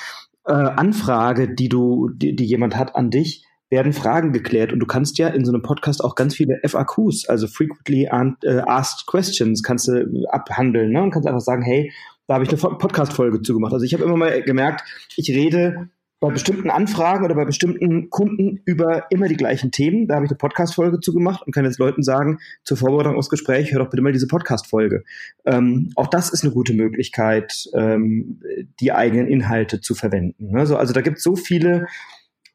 äh, 0.47 0.53
Anfrage, 0.53 1.53
die 1.53 1.69
du, 1.69 2.09
die, 2.09 2.35
die 2.35 2.45
jemand 2.45 2.75
hat 2.75 2.95
an 2.95 3.09
dich, 3.09 3.45
werden 3.69 3.93
Fragen 3.93 4.31
geklärt 4.31 4.71
und 4.71 4.79
du 4.79 4.85
kannst 4.85 5.17
ja 5.17 5.27
in 5.27 5.43
so 5.43 5.51
einem 5.51 5.61
Podcast 5.61 6.03
auch 6.03 6.15
ganz 6.15 6.35
viele 6.35 6.59
FAQs, 6.65 7.27
also 7.27 7.47
frequently 7.47 8.03
äh, 8.05 8.61
asked 8.65 9.07
questions, 9.07 9.61
kannst 9.61 9.89
du 9.89 10.25
abhandeln 10.31 10.91
ne? 10.91 11.03
und 11.03 11.11
kannst 11.11 11.27
einfach 11.27 11.41
sagen, 11.41 11.63
hey, 11.63 11.91
da 12.27 12.35
habe 12.35 12.45
ich 12.45 12.49
eine 12.49 12.75
Podcast-Folge 12.77 13.41
zugemacht. 13.41 13.73
Also 13.73 13.85
ich 13.85 13.93
habe 13.93 14.03
immer 14.03 14.17
mal 14.17 14.41
gemerkt, 14.41 14.83
ich 15.15 15.29
rede 15.29 15.89
bei 16.19 16.29
bestimmten 16.29 16.71
Anfragen 16.71 17.25
oder 17.25 17.35
bei 17.35 17.45
bestimmten 17.45 18.09
Kunden 18.09 18.61
über 18.65 19.05
immer 19.11 19.27
die 19.27 19.37
gleichen 19.37 19.71
Themen. 19.71 20.07
Da 20.07 20.15
habe 20.15 20.25
ich 20.25 20.31
eine 20.31 20.37
Podcast-Folge 20.37 20.99
zugemacht 20.99 21.45
und 21.45 21.53
kann 21.53 21.65
jetzt 21.65 21.77
Leuten 21.77 22.01
sagen, 22.01 22.39
zur 22.63 22.77
Vorbereitung 22.77 23.15
aufs 23.15 23.29
Gespräch, 23.29 23.71
hör 23.71 23.79
doch 23.79 23.89
bitte 23.89 24.01
mal 24.01 24.13
diese 24.13 24.27
Podcast-Folge. 24.27 25.03
Ähm, 25.45 25.91
auch 25.95 26.07
das 26.07 26.31
ist 26.31 26.43
eine 26.43 26.53
gute 26.53 26.73
Möglichkeit, 26.73 27.69
ähm, 27.75 28.41
die 28.79 28.91
eigenen 28.91 29.27
Inhalte 29.27 29.79
zu 29.79 29.93
verwenden. 29.93 30.51
Ne? 30.51 30.59
also 30.59 30.93
da 30.93 31.01
gibt 31.01 31.17
es 31.17 31.23
so 31.23 31.35
viele 31.35 31.85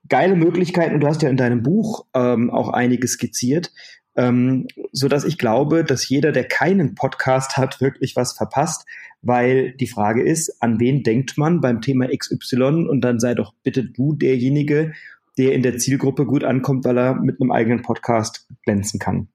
geile 0.08 0.34
Möglichkeiten 0.34 0.94
und 0.94 1.00
du 1.00 1.06
hast 1.06 1.22
ja 1.22 1.28
in 1.28 1.36
deinem 1.36 1.62
Buch 1.62 2.06
ähm, 2.14 2.50
auch 2.50 2.68
einige 2.70 3.06
skizziert, 3.06 3.72
ähm, 4.16 4.66
so 4.92 5.08
dass 5.08 5.24
ich 5.24 5.38
glaube, 5.38 5.84
dass 5.84 6.08
jeder, 6.08 6.32
der 6.32 6.44
keinen 6.44 6.94
Podcast 6.94 7.56
hat, 7.56 7.80
wirklich 7.80 8.16
was 8.16 8.36
verpasst, 8.36 8.86
weil 9.22 9.72
die 9.72 9.86
Frage 9.86 10.22
ist, 10.22 10.62
an 10.62 10.80
wen 10.80 11.02
denkt 11.02 11.38
man 11.38 11.60
beim 11.60 11.80
Thema 11.80 12.08
XY 12.08 12.88
und 12.88 13.00
dann 13.00 13.20
sei 13.20 13.34
doch 13.34 13.54
bitte 13.62 13.84
du 13.84 14.14
derjenige, 14.14 14.92
der 15.38 15.54
in 15.54 15.62
der 15.62 15.78
Zielgruppe 15.78 16.26
gut 16.26 16.44
ankommt, 16.44 16.84
weil 16.84 16.98
er 16.98 17.14
mit 17.14 17.40
einem 17.40 17.52
eigenen 17.52 17.80
Podcast 17.82 18.46
glänzen 18.64 19.00
kann. 19.00 19.28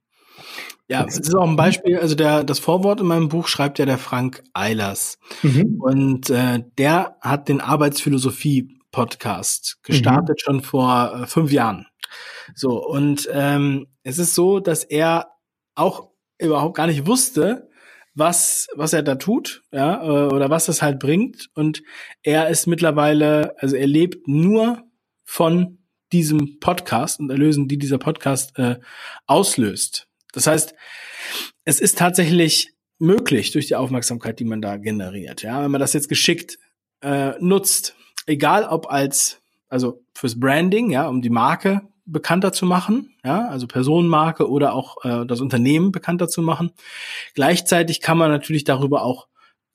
Ja, 0.90 1.04
das 1.04 1.18
ist 1.18 1.36
auch 1.36 1.48
ein 1.48 1.58
Beispiel, 1.58 1.98
also 1.98 2.16
der, 2.16 2.46
das 2.46 2.60
Vorwort 2.60 3.02
in 3.02 3.08
meinem 3.08 3.28
Buch 3.28 3.50
schreibt 3.50 3.78
ja 3.80 3.86
der 3.86 3.98
Frank 3.98 4.42
Eilers. 4.54 5.20
Mhm. 5.44 5.82
Und 5.82 6.30
äh, 6.30 6.64
der 6.78 7.18
hat 7.20 7.50
den 7.50 7.60
Arbeitsphilosophie-Podcast 7.60 9.80
gestartet 9.84 10.40
mhm. 10.42 10.46
schon 10.46 10.62
vor 10.62 11.24
äh, 11.24 11.28
fünf 11.28 11.52
Jahren. 11.52 11.88
So, 12.56 12.82
und 12.82 13.28
ähm, 13.34 13.88
es 14.08 14.20
ist 14.20 14.36
so, 14.36 14.62
dass 14.62 14.86
er 14.86 15.34
auch 15.76 16.12
überhaupt 16.40 16.78
gar 16.78 16.88
nicht 16.88 17.06
wusste, 17.08 17.70
was, 18.14 18.70
was 18.74 18.94
er 18.94 19.04
da 19.04 19.16
tut, 19.16 19.64
ja, 19.72 20.02
äh, 20.02 20.34
oder 20.34 20.50
was 20.50 20.66
das 20.66 20.82
halt 20.82 20.98
bringt. 20.98 21.50
Und 21.56 21.84
er 22.24 22.48
ist 22.48 22.68
mittlerweile, 22.68 23.54
also 23.60 23.76
er 23.76 23.86
lebt 23.86 24.26
nur 24.28 24.82
von 25.26 25.80
diesem 26.14 26.60
Podcast 26.60 27.20
und 27.20 27.30
Erlösen, 27.30 27.68
die 27.68 27.78
dieser 27.78 27.98
Podcast 27.98 28.58
äh, 28.58 28.80
auslöst. 29.26 30.08
Das 30.32 30.48
heißt, 30.48 30.74
es 31.66 31.82
ist 31.82 31.98
tatsächlich 31.98 32.72
möglich 33.00 33.52
durch 33.52 33.68
die 33.68 33.76
Aufmerksamkeit, 33.76 34.40
die 34.40 34.46
man 34.46 34.62
da 34.62 34.78
generiert. 34.78 35.44
Ja, 35.44 35.62
wenn 35.62 35.72
man 35.72 35.82
das 35.82 35.92
jetzt 35.92 36.08
geschickt 36.08 36.58
äh, 37.02 37.34
nutzt, 37.42 37.98
egal 38.26 38.64
ob 38.64 38.90
als 38.90 39.42
also 39.68 40.02
fürs 40.14 40.40
Branding, 40.40 40.92
ja, 40.92 41.10
um 41.10 41.22
die 41.22 41.30
Marke 41.30 41.82
bekannter 42.08 42.54
zu 42.54 42.66
machen, 42.66 43.16
ja, 43.24 43.48
also 43.48 43.68
Personenmarke 43.68 44.50
oder 44.50 44.74
auch 44.74 45.04
äh, 45.04 45.26
das 45.26 45.42
Unternehmen 45.42 45.92
bekannter 45.92 46.28
zu 46.28 46.42
machen. 46.42 46.72
Gleichzeitig 47.34 48.02
kann 48.02 48.18
man 48.18 48.32
natürlich 48.32 48.64
darüber 48.64 49.04
auch 49.04 49.28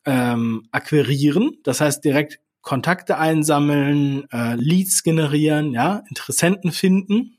ähm, 0.04 0.68
akquirieren, 0.72 1.58
das 1.62 1.80
heißt 1.80 2.04
direkt 2.04 2.40
Kontakte 2.62 3.18
einsammeln, 3.18 4.28
äh, 4.32 4.54
Leads 4.54 5.02
generieren, 5.02 5.72
ja, 5.72 6.02
Interessenten 6.08 6.72
finden 6.72 7.38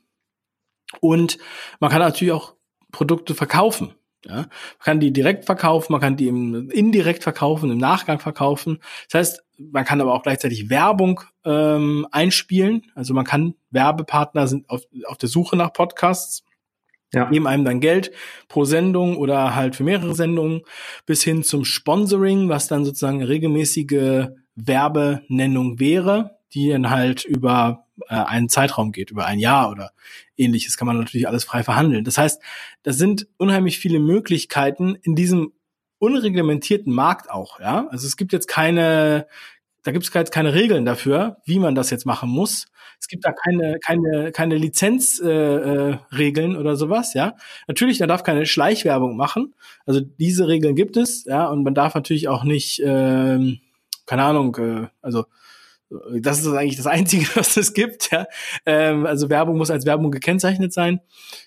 und 1.00 1.38
man 1.80 1.90
kann 1.90 2.00
natürlich 2.00 2.32
auch 2.32 2.54
Produkte 2.92 3.34
verkaufen. 3.34 3.94
Ja, 4.24 4.36
man 4.36 4.48
kann 4.82 5.00
die 5.00 5.12
direkt 5.12 5.44
verkaufen, 5.44 5.92
man 5.92 6.00
kann 6.00 6.16
die 6.16 6.28
im, 6.28 6.70
indirekt 6.70 7.22
verkaufen, 7.22 7.70
im 7.70 7.78
Nachgang 7.78 8.20
verkaufen. 8.20 8.80
Das 9.10 9.18
heißt, 9.18 9.44
man 9.58 9.84
kann 9.84 10.00
aber 10.00 10.14
auch 10.14 10.22
gleichzeitig 10.22 10.70
Werbung 10.70 11.20
ähm, 11.44 12.06
einspielen. 12.10 12.82
Also 12.94 13.14
man 13.14 13.24
kann 13.24 13.54
Werbepartner 13.70 14.46
sind 14.46 14.68
auf, 14.70 14.82
auf 15.06 15.18
der 15.18 15.28
Suche 15.28 15.56
nach 15.56 15.72
Podcasts, 15.72 16.42
ja. 17.12 17.30
geben 17.30 17.46
einem 17.46 17.64
dann 17.64 17.80
Geld 17.80 18.12
pro 18.48 18.64
Sendung 18.64 19.16
oder 19.16 19.54
halt 19.54 19.76
für 19.76 19.84
mehrere 19.84 20.14
Sendungen 20.14 20.62
bis 21.06 21.22
hin 21.22 21.42
zum 21.42 21.64
Sponsoring, 21.64 22.48
was 22.48 22.66
dann 22.66 22.84
sozusagen 22.84 23.22
regelmäßige 23.22 24.28
Werbenennung 24.56 25.80
wäre, 25.80 26.33
die 26.54 26.70
dann 26.70 26.90
halt 26.90 27.24
über 27.24 27.86
äh, 28.08 28.14
einen 28.14 28.48
Zeitraum 28.48 28.92
geht, 28.92 29.10
über 29.10 29.26
ein 29.26 29.38
Jahr 29.38 29.70
oder 29.70 29.92
ähnliches, 30.36 30.76
kann 30.76 30.86
man 30.86 30.98
natürlich 30.98 31.28
alles 31.28 31.44
frei 31.44 31.62
verhandeln. 31.62 32.04
Das 32.04 32.18
heißt, 32.18 32.40
das 32.82 32.96
sind 32.96 33.26
unheimlich 33.36 33.78
viele 33.78 34.00
Möglichkeiten 34.00 34.96
in 35.02 35.14
diesem 35.14 35.52
unreglementierten 35.98 36.92
Markt 36.92 37.30
auch, 37.30 37.60
ja. 37.60 37.86
Also 37.90 38.06
es 38.06 38.16
gibt 38.16 38.32
jetzt 38.32 38.48
keine 38.48 39.26
da 39.84 39.92
gibt 39.92 40.04
es 40.06 40.14
halt 40.14 40.32
keine 40.32 40.54
Regeln 40.54 40.86
dafür, 40.86 41.36
wie 41.44 41.58
man 41.58 41.74
das 41.74 41.90
jetzt 41.90 42.06
machen 42.06 42.30
muss. 42.30 42.66
Es 42.98 43.06
gibt 43.06 43.24
da 43.26 43.32
keine, 43.32 43.78
keine, 43.84 44.32
keine 44.32 44.56
Lizenzregeln 44.56 45.92
äh, 45.92 46.16
Regeln 46.16 46.56
oder 46.56 46.74
sowas, 46.76 47.12
ja. 47.12 47.36
Natürlich, 47.68 48.00
man 48.00 48.08
darf 48.08 48.22
keine 48.22 48.46
Schleichwerbung 48.46 49.14
machen. 49.16 49.54
Also 49.84 50.00
diese 50.00 50.48
Regeln 50.48 50.74
gibt 50.74 50.96
es, 50.96 51.24
ja, 51.26 51.46
und 51.48 51.64
man 51.64 51.74
darf 51.74 51.94
natürlich 51.94 52.28
auch 52.28 52.44
nicht, 52.44 52.80
ähm, 52.82 53.60
keine 54.06 54.24
Ahnung, 54.24 54.56
äh, 54.56 54.86
also 55.02 55.26
das 56.20 56.40
ist 56.40 56.46
eigentlich 56.48 56.76
das 56.76 56.86
Einzige, 56.86 57.26
was 57.34 57.56
es 57.56 57.74
gibt, 57.74 58.10
ja. 58.10 58.26
Ähm, 58.66 59.06
also 59.06 59.28
Werbung 59.30 59.58
muss 59.58 59.70
als 59.70 59.86
Werbung 59.86 60.10
gekennzeichnet 60.10 60.72
sein. 60.72 61.00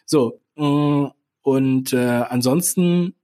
So, 0.05 0.41
mm, 0.55 1.07
und 1.41 1.93
äh, 1.93 2.23
ansonsten 2.29 3.15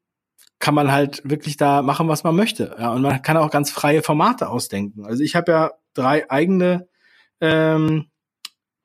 kann 0.59 0.75
man 0.75 0.93
halt 0.93 1.21
wirklich 1.25 1.57
da 1.57 1.81
machen, 1.81 2.07
was 2.07 2.23
man 2.23 2.35
möchte. 2.35 2.73
Ja, 2.79 2.93
und 2.93 3.01
man 3.01 3.21
kann 3.21 3.35
auch 3.35 3.51
ganz 3.51 3.69
freie 3.69 4.01
Formate 4.01 4.47
ausdenken. 4.47 5.05
Also 5.05 5.21
ich 5.21 5.35
habe 5.35 5.51
ja 5.51 5.71
drei 5.93 6.29
eigene, 6.31 6.87
ähm, 7.41 8.05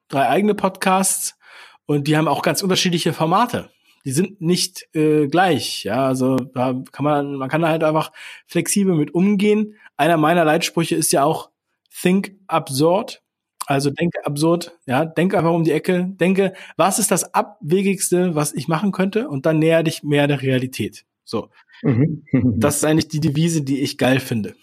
drei 0.08 0.28
eigene 0.28 0.56
Podcasts 0.56 1.38
und 1.86 2.08
die 2.08 2.16
haben 2.16 2.26
auch 2.26 2.42
ganz 2.42 2.62
unterschiedliche 2.62 3.12
Formate. 3.12 3.70
Die 4.04 4.10
sind 4.10 4.40
nicht 4.40 4.88
äh, 4.94 5.28
gleich. 5.28 5.84
Ja, 5.84 6.06
also 6.06 6.36
da 6.36 6.74
kann 6.90 7.04
man, 7.04 7.36
man 7.36 7.48
kann 7.48 7.62
da 7.62 7.68
halt 7.68 7.84
einfach 7.84 8.10
flexibel 8.46 8.94
mit 8.94 9.14
umgehen. 9.14 9.76
Einer 9.96 10.16
meiner 10.16 10.44
Leitsprüche 10.44 10.96
ist 10.96 11.12
ja 11.12 11.22
auch 11.22 11.50
Think 11.90 12.36
absurd. 12.46 13.22
Also 13.66 13.90
denke 13.90 14.24
absurd, 14.24 14.78
ja, 14.86 15.04
denke 15.04 15.36
einfach 15.36 15.52
um 15.52 15.62
die 15.62 15.72
Ecke, 15.72 16.08
denke, 16.18 16.54
was 16.78 16.98
ist 16.98 17.10
das 17.10 17.34
Abwegigste, 17.34 18.34
was 18.34 18.54
ich 18.54 18.66
machen 18.66 18.92
könnte, 18.92 19.28
und 19.28 19.44
dann 19.44 19.58
näher 19.58 19.82
dich 19.82 20.02
mehr 20.02 20.26
der 20.26 20.40
Realität. 20.40 21.04
So. 21.24 21.50
Mhm. 21.82 22.24
das 22.58 22.76
ist 22.76 22.84
eigentlich 22.84 23.08
die 23.08 23.20
Devise, 23.20 23.62
die 23.62 23.80
ich 23.80 23.98
geil 23.98 24.20
finde. 24.20 24.54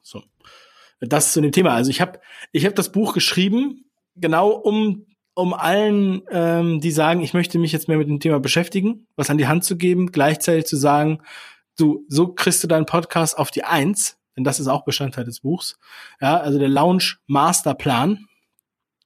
So. 0.00 0.22
Das 1.00 1.32
zu 1.32 1.40
dem 1.40 1.50
Thema. 1.50 1.74
Also 1.74 1.90
ich 1.90 2.00
habe 2.00 2.20
ich 2.52 2.66
hab 2.66 2.76
das 2.76 2.92
Buch 2.92 3.14
geschrieben, 3.14 3.86
genau 4.14 4.50
um 4.50 5.06
um 5.34 5.54
allen, 5.54 6.22
ähm, 6.30 6.80
die 6.80 6.90
sagen, 6.90 7.22
ich 7.22 7.32
möchte 7.32 7.58
mich 7.58 7.72
jetzt 7.72 7.88
mehr 7.88 7.96
mit 7.96 8.08
dem 8.08 8.20
Thema 8.20 8.40
beschäftigen, 8.40 9.06
was 9.16 9.30
an 9.30 9.38
die 9.38 9.46
Hand 9.46 9.64
zu 9.64 9.76
geben, 9.78 10.12
gleichzeitig 10.12 10.66
zu 10.66 10.76
sagen, 10.76 11.20
du, 11.78 12.04
so 12.08 12.28
kriegst 12.28 12.62
du 12.62 12.68
deinen 12.68 12.84
Podcast 12.84 13.38
auf 13.38 13.50
die 13.50 13.64
Eins, 13.64 14.18
denn 14.40 14.44
das 14.44 14.60
ist 14.60 14.68
auch 14.68 14.84
Bestandteil 14.84 15.24
des 15.24 15.40
Buchs. 15.40 15.78
Ja, 16.20 16.38
also 16.38 16.58
der 16.58 16.68
Launch 16.68 17.18
Masterplan 17.26 18.26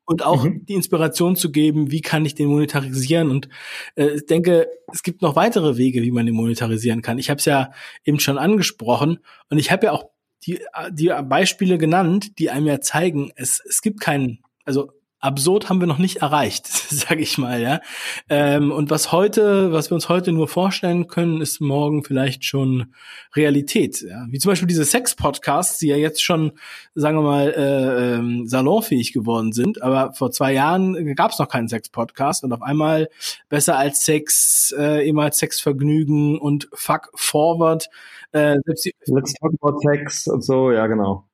und 0.05 0.25
auch 0.25 0.45
mhm. 0.45 0.65
die 0.67 0.75
Inspiration 0.75 1.37
zu 1.37 1.51
geben, 1.51 1.91
wie 1.91 2.01
kann 2.01 2.25
ich 2.25 2.35
den 2.35 2.49
monetarisieren. 2.49 3.31
Und 3.31 3.49
äh, 3.97 4.17
ich 4.17 4.27
denke, 4.27 4.69
es 4.93 5.03
gibt 5.03 5.23
noch 5.23 5.37
weitere 5.37 5.77
Wege, 5.77 6.03
wie 6.03 6.11
man 6.11 6.27
den 6.27 6.35
monetarisieren 6.35 7.03
kann. 7.03 7.19
Ich 7.19 7.31
habe 7.31 7.39
es 7.39 7.45
ja 7.45 7.71
eben 8.05 8.21
schon 8.21 8.39
angesprochen 8.39 9.19
und 9.51 9.59
ich 9.59 9.71
habe 9.71 9.87
ja 9.87 9.93
auch 9.93 10.11
die, 10.47 10.61
die 10.91 11.11
Beispiele 11.25 11.79
genannt, 11.79 12.39
die 12.39 12.51
einem 12.51 12.67
ja 12.67 12.81
zeigen, 12.81 13.33
es, 13.35 13.63
es 13.67 13.81
gibt 13.81 14.01
keinen, 14.01 14.41
also 14.65 14.93
absurd 15.25 15.69
haben 15.69 15.81
wir 15.81 15.87
noch 15.87 15.99
nicht 15.99 16.19
erreicht, 16.19 16.67
sage 16.91 17.23
ich 17.23 17.39
mal, 17.39 17.61
ja. 17.61 17.81
Ähm, 18.29 18.71
und 18.71 18.91
was 18.91 19.11
heute, 19.11 19.73
was 19.73 19.91
wir 19.91 19.95
uns 19.95 20.09
heute 20.09 20.33
nur 20.33 20.49
vorstellen 20.49 21.09
können, 21.09 21.41
ist 21.41 21.61
morgen 21.61 22.05
vielleicht 22.05 22.45
schon 22.45 22.95
Realität. 23.35 24.03
Ja? 24.03 24.27
Wie 24.29 24.39
zum 24.39 24.51
Beispiel 24.51 24.69
diese 24.69 24.85
Sex-Podcasts, 24.85 25.79
die 25.79 25.89
ja 25.89 25.97
jetzt 25.97 26.23
schon, 26.23 26.53
sagen 26.95 27.17
wir 27.19 27.23
mal, 27.23 27.49
äh, 27.49 28.15
ähm, 28.17 28.47
salonfähig 28.47 29.13
geworden 29.13 29.53
sind. 29.53 29.83
Aber 29.83 30.13
vor 30.13 30.31
zwei 30.31 30.53
Jahren 30.53 31.15
gab 31.15 31.33
es 31.33 31.39
noch 31.39 31.49
keinen 31.49 31.69
Sex-Podcast 31.69 32.45
und 32.45 32.53
auf 32.53 32.63
einmal 32.63 33.09
besser 33.49 33.77
als 33.79 34.05
Sex, 34.05 34.75
äh, 34.79 35.09
immer 35.09 35.33
Sexvergnügen 35.33 36.39
und 36.39 36.69
Fuck 36.75 37.11
Forward. 37.15 37.89
Äh, 38.33 38.57
selbst 38.65 38.85
die 38.85 38.95
Let's 39.07 39.33
talk 39.35 39.53
about 39.61 39.79
Sex 39.81 40.27
und 40.27 40.43
so, 40.43 40.71
ja 40.71 40.87
genau. 40.87 41.25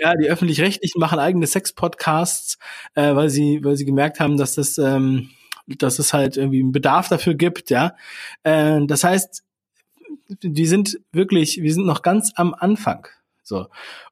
Ja, 0.00 0.14
die 0.14 0.28
öffentlich-rechtlichen 0.28 1.00
machen 1.00 1.18
eigene 1.18 1.46
Sex-Podcasts, 1.46 2.58
äh, 2.94 3.14
weil 3.14 3.30
sie, 3.30 3.60
weil 3.62 3.76
sie 3.76 3.84
gemerkt 3.84 4.20
haben, 4.20 4.36
dass 4.36 4.54
das, 4.54 4.78
ähm, 4.78 5.30
dass 5.66 5.98
es 5.98 6.12
halt 6.12 6.36
irgendwie 6.36 6.60
einen 6.60 6.72
Bedarf 6.72 7.08
dafür 7.08 7.34
gibt, 7.34 7.70
ja. 7.70 7.94
Äh, 8.42 8.80
das 8.86 9.04
heißt, 9.04 9.42
die 10.42 10.66
sind 10.66 11.00
wirklich, 11.12 11.62
wir 11.62 11.72
sind 11.72 11.86
noch 11.86 12.02
ganz 12.02 12.32
am 12.36 12.54
Anfang. 12.54 13.06
So. 13.42 13.66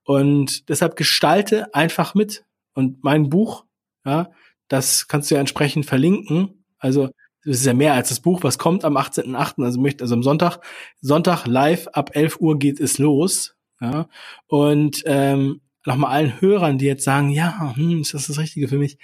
Und 0.04 0.68
deshalb 0.68 0.96
gestalte 0.96 1.74
einfach 1.74 2.14
mit. 2.14 2.44
Und 2.74 3.02
mein 3.04 3.28
Buch, 3.30 3.64
ja, 4.04 4.30
das 4.68 5.08
kannst 5.08 5.30
du 5.30 5.34
ja 5.34 5.40
entsprechend 5.40 5.86
verlinken. 5.86 6.64
Also, 6.78 7.10
es 7.44 7.60
ist 7.60 7.66
ja 7.66 7.74
mehr 7.74 7.94
als 7.94 8.10
das 8.10 8.20
Buch, 8.20 8.42
was 8.42 8.58
kommt 8.58 8.84
am 8.84 8.96
18.8., 8.96 9.64
also 9.64 9.80
möchte, 9.80 10.04
also 10.04 10.14
am 10.14 10.22
Sonntag, 10.22 10.60
Sonntag 11.00 11.46
live 11.46 11.88
ab 11.88 12.10
11 12.14 12.40
Uhr 12.40 12.58
geht 12.58 12.80
es 12.80 12.98
los. 12.98 13.56
Ja, 13.80 14.08
und 14.46 15.02
ähm, 15.06 15.62
nochmal 15.86 16.12
allen 16.12 16.40
Hörern, 16.40 16.78
die 16.78 16.86
jetzt 16.86 17.04
sagen, 17.04 17.30
ja, 17.30 17.74
hm, 17.74 18.02
ist 18.02 18.14
das 18.14 18.26
das 18.26 18.38
Richtige 18.38 18.68
für 18.68 18.78
mich? 18.78 18.98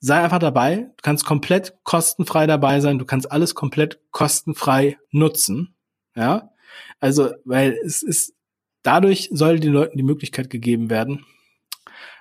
Sei 0.00 0.20
einfach 0.20 0.38
dabei. 0.38 0.90
Du 0.96 1.02
kannst 1.02 1.24
komplett 1.24 1.74
kostenfrei 1.84 2.46
dabei 2.46 2.80
sein. 2.80 2.98
Du 2.98 3.04
kannst 3.04 3.30
alles 3.30 3.54
komplett 3.54 4.00
kostenfrei 4.10 4.98
nutzen. 5.10 5.76
Ja. 6.16 6.50
Also, 6.98 7.30
weil 7.44 7.78
es 7.84 8.02
ist, 8.02 8.34
dadurch 8.82 9.28
soll 9.32 9.60
den 9.60 9.72
Leuten 9.72 9.96
die 9.96 10.02
Möglichkeit 10.02 10.50
gegeben 10.50 10.90
werden, 10.90 11.24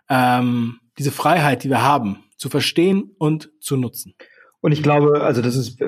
ähm, 0.09 0.79
diese 0.97 1.11
Freiheit, 1.11 1.63
die 1.63 1.69
wir 1.69 1.81
haben, 1.81 2.23
zu 2.37 2.49
verstehen 2.49 3.15
und 3.17 3.51
zu 3.59 3.77
nutzen. 3.77 4.15
Und 4.61 4.71
ich 4.71 4.83
glaube, 4.83 5.21
also 5.21 5.41
das 5.41 5.55
ist 5.55 5.79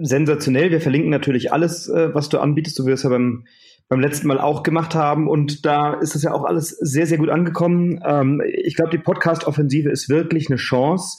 sensationell. 0.00 0.70
Wir 0.70 0.80
verlinken 0.80 1.10
natürlich 1.10 1.52
alles, 1.52 1.88
äh, 1.88 2.14
was 2.14 2.28
du 2.28 2.38
anbietest. 2.38 2.78
Du 2.78 2.86
wirst 2.86 3.04
ja 3.04 3.10
beim 3.10 3.44
beim 3.88 4.00
letzten 4.00 4.28
Mal 4.28 4.40
auch 4.40 4.62
gemacht 4.62 4.94
haben. 4.94 5.28
Und 5.28 5.64
da 5.66 5.94
ist 5.94 6.14
das 6.14 6.22
ja 6.22 6.32
auch 6.32 6.44
alles 6.44 6.70
sehr, 6.70 7.06
sehr 7.06 7.18
gut 7.18 7.28
angekommen. 7.28 8.00
Ähm, 8.04 8.42
ich 8.46 8.76
glaube, 8.76 8.90
die 8.90 8.98
Podcast-Offensive 8.98 9.90
ist 9.90 10.08
wirklich 10.08 10.48
eine 10.48 10.56
Chance 10.56 11.18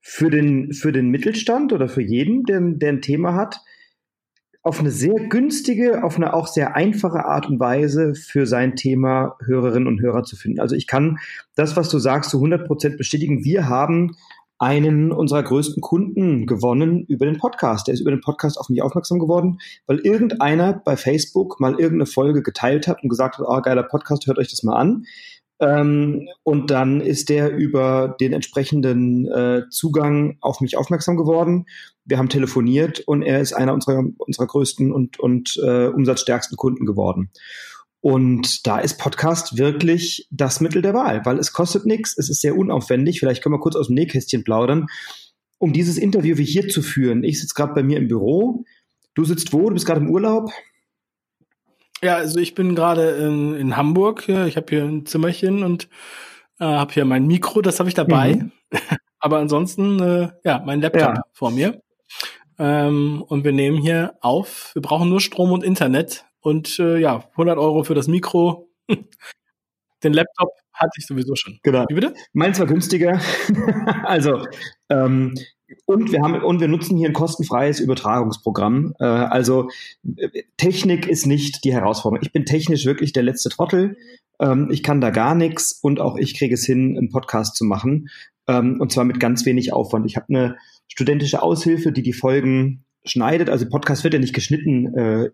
für 0.00 0.30
den, 0.30 0.72
für 0.72 0.92
den 0.92 1.08
Mittelstand 1.08 1.72
oder 1.72 1.88
für 1.88 2.02
jeden, 2.02 2.44
der, 2.44 2.60
der 2.60 2.90
ein 2.90 3.00
Thema 3.00 3.34
hat, 3.34 3.60
auf 4.62 4.80
eine 4.80 4.90
sehr 4.90 5.14
günstige, 5.28 6.04
auf 6.04 6.16
eine 6.16 6.32
auch 6.32 6.46
sehr 6.46 6.74
einfache 6.74 7.26
Art 7.26 7.48
und 7.48 7.60
Weise 7.60 8.14
für 8.14 8.46
sein 8.46 8.76
Thema 8.76 9.36
Hörerinnen 9.44 9.86
und 9.86 10.00
Hörer 10.00 10.22
zu 10.24 10.36
finden. 10.36 10.60
Also 10.60 10.74
ich 10.74 10.86
kann 10.86 11.18
das, 11.54 11.76
was 11.76 11.90
du 11.90 11.98
sagst, 11.98 12.30
zu 12.30 12.38
100 12.38 12.66
Prozent 12.66 12.96
bestätigen. 12.96 13.44
Wir 13.44 13.68
haben 13.68 14.16
einen 14.64 15.12
unserer 15.12 15.42
größten 15.42 15.82
Kunden 15.82 16.46
gewonnen 16.46 17.04
über 17.06 17.26
den 17.26 17.36
Podcast. 17.36 17.86
Der 17.86 17.92
ist 17.92 18.00
über 18.00 18.10
den 18.10 18.22
Podcast 18.22 18.58
auf 18.58 18.70
mich 18.70 18.80
aufmerksam 18.80 19.18
geworden, 19.18 19.58
weil 19.86 19.98
irgendeiner 19.98 20.72
bei 20.72 20.96
Facebook 20.96 21.60
mal 21.60 21.72
irgendeine 21.72 22.06
Folge 22.06 22.42
geteilt 22.42 22.88
hat 22.88 23.02
und 23.02 23.10
gesagt 23.10 23.36
hat, 23.36 23.44
oh, 23.46 23.60
geiler 23.60 23.82
Podcast, 23.82 24.26
hört 24.26 24.38
euch 24.38 24.48
das 24.48 24.62
mal 24.62 24.76
an. 24.76 25.04
Ähm, 25.60 26.28
und 26.42 26.70
dann 26.70 27.02
ist 27.02 27.28
der 27.28 27.54
über 27.54 28.16
den 28.18 28.32
entsprechenden 28.32 29.30
äh, 29.30 29.64
Zugang 29.70 30.38
auf 30.40 30.62
mich 30.62 30.78
aufmerksam 30.78 31.18
geworden. 31.18 31.66
Wir 32.06 32.16
haben 32.16 32.30
telefoniert 32.30 33.00
und 33.00 33.20
er 33.20 33.40
ist 33.40 33.52
einer 33.52 33.74
unserer, 33.74 34.02
unserer 34.16 34.46
größten 34.46 34.92
und, 34.92 35.20
und 35.20 35.60
äh, 35.62 35.88
umsatzstärksten 35.88 36.56
Kunden 36.56 36.86
geworden. 36.86 37.30
Und 38.04 38.66
da 38.66 38.80
ist 38.80 38.98
Podcast 38.98 39.56
wirklich 39.56 40.28
das 40.30 40.60
Mittel 40.60 40.82
der 40.82 40.92
Wahl, 40.92 41.24
weil 41.24 41.38
es 41.38 41.54
kostet 41.54 41.86
nichts, 41.86 42.18
es 42.18 42.28
ist 42.28 42.42
sehr 42.42 42.54
unaufwendig. 42.54 43.18
Vielleicht 43.18 43.42
können 43.42 43.54
wir 43.54 43.60
kurz 43.60 43.76
aus 43.76 43.86
dem 43.86 43.94
Nähkästchen 43.94 44.44
plaudern, 44.44 44.88
um 45.56 45.72
dieses 45.72 45.96
Interview 45.96 46.36
wie 46.36 46.44
hier 46.44 46.68
zu 46.68 46.82
führen. 46.82 47.24
Ich 47.24 47.40
sitze 47.40 47.54
gerade 47.54 47.72
bei 47.72 47.82
mir 47.82 47.96
im 47.96 48.06
Büro. 48.06 48.66
Du 49.14 49.24
sitzt 49.24 49.54
wo? 49.54 49.70
Du 49.70 49.72
bist 49.72 49.86
gerade 49.86 50.02
im 50.02 50.10
Urlaub? 50.10 50.50
Ja, 52.02 52.16
also 52.16 52.40
ich 52.40 52.54
bin 52.54 52.74
gerade 52.74 53.08
in, 53.12 53.54
in, 53.54 53.74
Hamburg. 53.78 54.28
Ich 54.28 54.58
habe 54.58 54.66
hier 54.68 54.84
ein 54.84 55.06
Zimmerchen 55.06 55.62
und 55.62 55.88
äh, 56.60 56.64
habe 56.66 56.92
hier 56.92 57.06
mein 57.06 57.26
Mikro, 57.26 57.62
das 57.62 57.78
habe 57.78 57.88
ich 57.88 57.94
dabei. 57.94 58.34
Mhm. 58.34 58.52
Aber 59.18 59.38
ansonsten, 59.38 59.98
äh, 60.00 60.28
ja, 60.44 60.62
mein 60.66 60.82
Laptop 60.82 61.14
ja. 61.14 61.22
vor 61.32 61.52
mir. 61.52 61.80
Ähm, 62.58 63.24
und 63.26 63.44
wir 63.44 63.52
nehmen 63.52 63.78
hier 63.78 64.12
auf. 64.20 64.72
Wir 64.74 64.82
brauchen 64.82 65.08
nur 65.08 65.22
Strom 65.22 65.52
und 65.52 65.64
Internet 65.64 66.26
und 66.44 66.78
äh, 66.78 66.98
ja, 66.98 67.24
100 67.32 67.58
Euro 67.58 67.84
für 67.84 67.94
das 67.94 68.06
Mikro. 68.06 68.68
Den 70.04 70.12
Laptop 70.12 70.50
hatte 70.74 70.92
ich 70.98 71.06
sowieso 71.06 71.34
schon. 71.34 71.58
Genau. 71.62 71.86
Wie 71.88 71.94
bitte? 71.94 72.12
Meins 72.34 72.58
war 72.60 72.66
günstiger. 72.66 73.18
also, 74.04 74.46
ähm, 74.90 75.34
und 75.86 76.12
wir 76.12 76.20
haben 76.20 76.42
und 76.42 76.60
wir 76.60 76.68
nutzen 76.68 76.98
hier 76.98 77.08
ein 77.08 77.14
kostenfreies 77.14 77.80
Übertragungsprogramm. 77.80 78.94
Äh, 79.00 79.04
also 79.04 79.70
Technik 80.58 81.08
ist 81.08 81.26
nicht 81.26 81.64
die 81.64 81.72
Herausforderung. 81.72 82.22
Ich 82.22 82.32
bin 82.32 82.44
technisch 82.44 82.84
wirklich 82.84 83.14
der 83.14 83.22
letzte 83.22 83.48
Trottel. 83.48 83.96
Ähm, 84.38 84.68
ich 84.70 84.82
kann 84.82 85.00
da 85.00 85.08
gar 85.08 85.34
nichts 85.34 85.72
und 85.72 85.98
auch 85.98 86.16
ich 86.16 86.38
kriege 86.38 86.54
es 86.54 86.66
hin, 86.66 86.98
einen 86.98 87.08
Podcast 87.08 87.56
zu 87.56 87.64
machen. 87.64 88.10
Ähm, 88.46 88.78
und 88.82 88.92
zwar 88.92 89.04
mit 89.04 89.18
ganz 89.18 89.46
wenig 89.46 89.72
Aufwand. 89.72 90.04
Ich 90.04 90.16
habe 90.16 90.26
eine 90.28 90.58
studentische 90.88 91.42
Aushilfe, 91.42 91.90
die 91.90 92.02
die 92.02 92.12
Folgen 92.12 92.84
schneidet, 93.04 93.50
also 93.50 93.68
Podcast 93.68 94.02
wird 94.02 94.14
ja 94.14 94.20
nicht 94.20 94.34
geschnitten, 94.34 94.94
äh, 94.94 95.30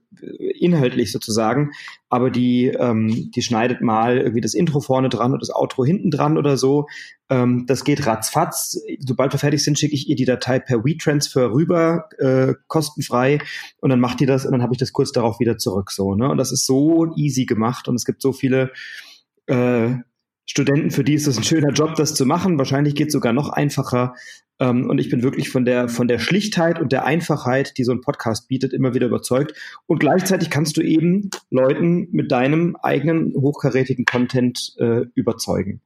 inhaltlich 0.59 1.12
sozusagen, 1.12 1.70
aber 2.09 2.30
die, 2.30 2.66
ähm, 2.66 3.30
die 3.30 3.42
schneidet 3.42 3.80
mal 3.80 4.18
irgendwie 4.18 4.40
das 4.40 4.54
Intro 4.54 4.80
vorne 4.80 5.09
dran 5.09 5.33
und 5.33 5.40
das 5.40 5.54
Outro 5.54 5.85
hinten 5.85 6.11
dran 6.11 6.37
oder 6.37 6.56
so. 6.56 6.87
Ähm, 7.28 7.64
das 7.66 7.85
geht 7.85 8.06
ratzfatz. 8.06 8.80
Sobald 8.98 9.33
wir 9.33 9.38
fertig 9.38 9.62
sind, 9.62 9.78
schicke 9.78 9.94
ich 9.94 10.09
ihr 10.09 10.16
die 10.16 10.24
Datei 10.24 10.59
per 10.59 10.85
WeTransfer 10.85 11.52
rüber, 11.52 12.09
äh, 12.18 12.54
kostenfrei, 12.66 13.38
und 13.80 13.90
dann 13.90 14.00
macht 14.00 14.20
die 14.20 14.26
das 14.26 14.44
und 14.44 14.52
dann 14.52 14.62
habe 14.62 14.74
ich 14.74 14.78
das 14.78 14.92
kurz 14.92 15.12
darauf 15.12 15.38
wieder 15.38 15.56
zurück. 15.56 15.92
So, 15.92 16.14
ne? 16.14 16.28
Und 16.28 16.38
das 16.38 16.52
ist 16.52 16.66
so 16.66 17.14
easy 17.16 17.46
gemacht 17.46 17.87
und 17.87 17.94
es 17.94 18.04
gibt 18.04 18.20
so 18.20 18.33
viele 18.33 18.72
äh, 19.46 19.94
Studenten, 20.51 20.91
für 20.91 21.05
die 21.05 21.15
ist 21.15 21.29
es 21.29 21.37
ein 21.37 21.45
schöner 21.45 21.71
Job, 21.71 21.95
das 21.95 22.17
zu 22.17 22.27
machen. 22.27 22.59
Wahrscheinlich 22.59 22.97
geht 22.97 23.07
es 23.07 23.13
sogar 23.13 23.33
noch 23.33 23.51
einfacher. 23.51 24.17
Ähm, 24.59 24.91
und 24.91 24.99
ich 24.99 25.09
bin 25.09 25.23
wirklich 25.23 25.49
von 25.49 25.65
der, 25.65 25.89
von 25.89 26.09
der 26.09 26.19
Schlichtheit 26.19 26.81
und 26.81 26.91
der 26.91 27.05
Einfachheit, 27.05 27.79
die 27.79 27.85
so 27.85 27.93
ein 27.93 28.01
Podcast 28.01 28.49
bietet, 28.49 28.73
immer 28.73 28.93
wieder 28.93 29.07
überzeugt. 29.07 29.55
Und 29.87 30.01
gleichzeitig 30.01 30.51
kannst 30.51 30.77
du 30.77 30.81
eben 30.81 31.31
Leuten 31.51 32.09
mit 32.11 32.33
deinem 32.33 32.75
eigenen 32.83 33.33
hochkarätigen 33.37 34.05
Content 34.07 34.75
äh, 34.79 35.03
überzeugen. 35.15 35.83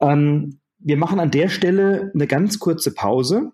Ähm, 0.00 0.58
wir 0.80 0.96
machen 0.96 1.20
an 1.20 1.30
der 1.30 1.48
Stelle 1.48 2.10
eine 2.12 2.26
ganz 2.26 2.58
kurze 2.58 2.92
Pause 2.92 3.52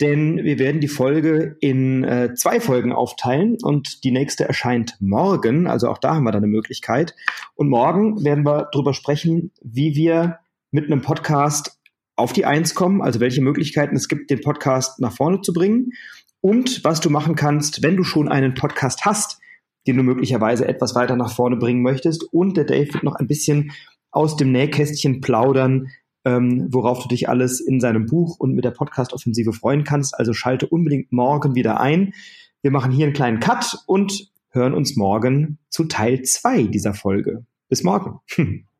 denn 0.00 0.38
wir 0.38 0.58
werden 0.58 0.80
die 0.80 0.88
Folge 0.88 1.56
in 1.60 2.02
äh, 2.04 2.34
zwei 2.34 2.60
Folgen 2.60 2.92
aufteilen 2.92 3.56
und 3.62 4.02
die 4.04 4.10
nächste 4.10 4.44
erscheint 4.44 4.96
morgen, 5.00 5.66
also 5.66 5.88
auch 5.88 5.98
da 5.98 6.14
haben 6.14 6.24
wir 6.24 6.32
dann 6.32 6.42
eine 6.42 6.52
Möglichkeit. 6.52 7.14
Und 7.54 7.68
morgen 7.68 8.24
werden 8.24 8.44
wir 8.44 8.68
darüber 8.72 8.92
sprechen, 8.92 9.52
wie 9.62 9.94
wir 9.94 10.38
mit 10.72 10.86
einem 10.86 11.02
Podcast 11.02 11.78
auf 12.16 12.32
die 12.32 12.44
Eins 12.44 12.74
kommen, 12.74 13.02
also 13.02 13.20
welche 13.20 13.42
Möglichkeiten 13.42 13.96
es 13.96 14.08
gibt, 14.08 14.30
den 14.30 14.40
Podcast 14.40 15.00
nach 15.00 15.12
vorne 15.12 15.40
zu 15.40 15.52
bringen 15.52 15.92
und 16.40 16.84
was 16.84 17.00
du 17.00 17.08
machen 17.08 17.36
kannst, 17.36 17.82
wenn 17.82 17.96
du 17.96 18.04
schon 18.04 18.28
einen 18.28 18.54
Podcast 18.54 19.04
hast, 19.04 19.38
den 19.86 19.96
du 19.96 20.02
möglicherweise 20.02 20.66
etwas 20.68 20.94
weiter 20.94 21.16
nach 21.16 21.34
vorne 21.34 21.56
bringen 21.56 21.82
möchtest. 21.82 22.24
Und 22.32 22.56
der 22.56 22.64
Dave 22.64 22.92
wird 22.92 23.02
noch 23.02 23.16
ein 23.16 23.26
bisschen 23.26 23.72
aus 24.10 24.36
dem 24.36 24.52
Nähkästchen 24.52 25.20
plaudern, 25.20 25.88
ähm, 26.24 26.68
worauf 26.70 27.02
du 27.02 27.08
dich 27.08 27.28
alles 27.28 27.60
in 27.60 27.80
seinem 27.80 28.06
Buch 28.06 28.38
und 28.38 28.54
mit 28.54 28.64
der 28.64 28.70
Podcast-Offensive 28.70 29.52
freuen 29.52 29.84
kannst. 29.84 30.18
Also 30.18 30.32
schalte 30.32 30.66
unbedingt 30.66 31.12
morgen 31.12 31.54
wieder 31.54 31.80
ein. 31.80 32.14
Wir 32.62 32.70
machen 32.70 32.92
hier 32.92 33.06
einen 33.06 33.14
kleinen 33.14 33.40
Cut 33.40 33.78
und 33.86 34.30
hören 34.50 34.74
uns 34.74 34.96
morgen 34.96 35.58
zu 35.68 35.84
Teil 35.84 36.22
zwei 36.22 36.62
dieser 36.64 36.94
Folge. 36.94 37.44
Bis 37.68 37.82
morgen. 37.82 38.20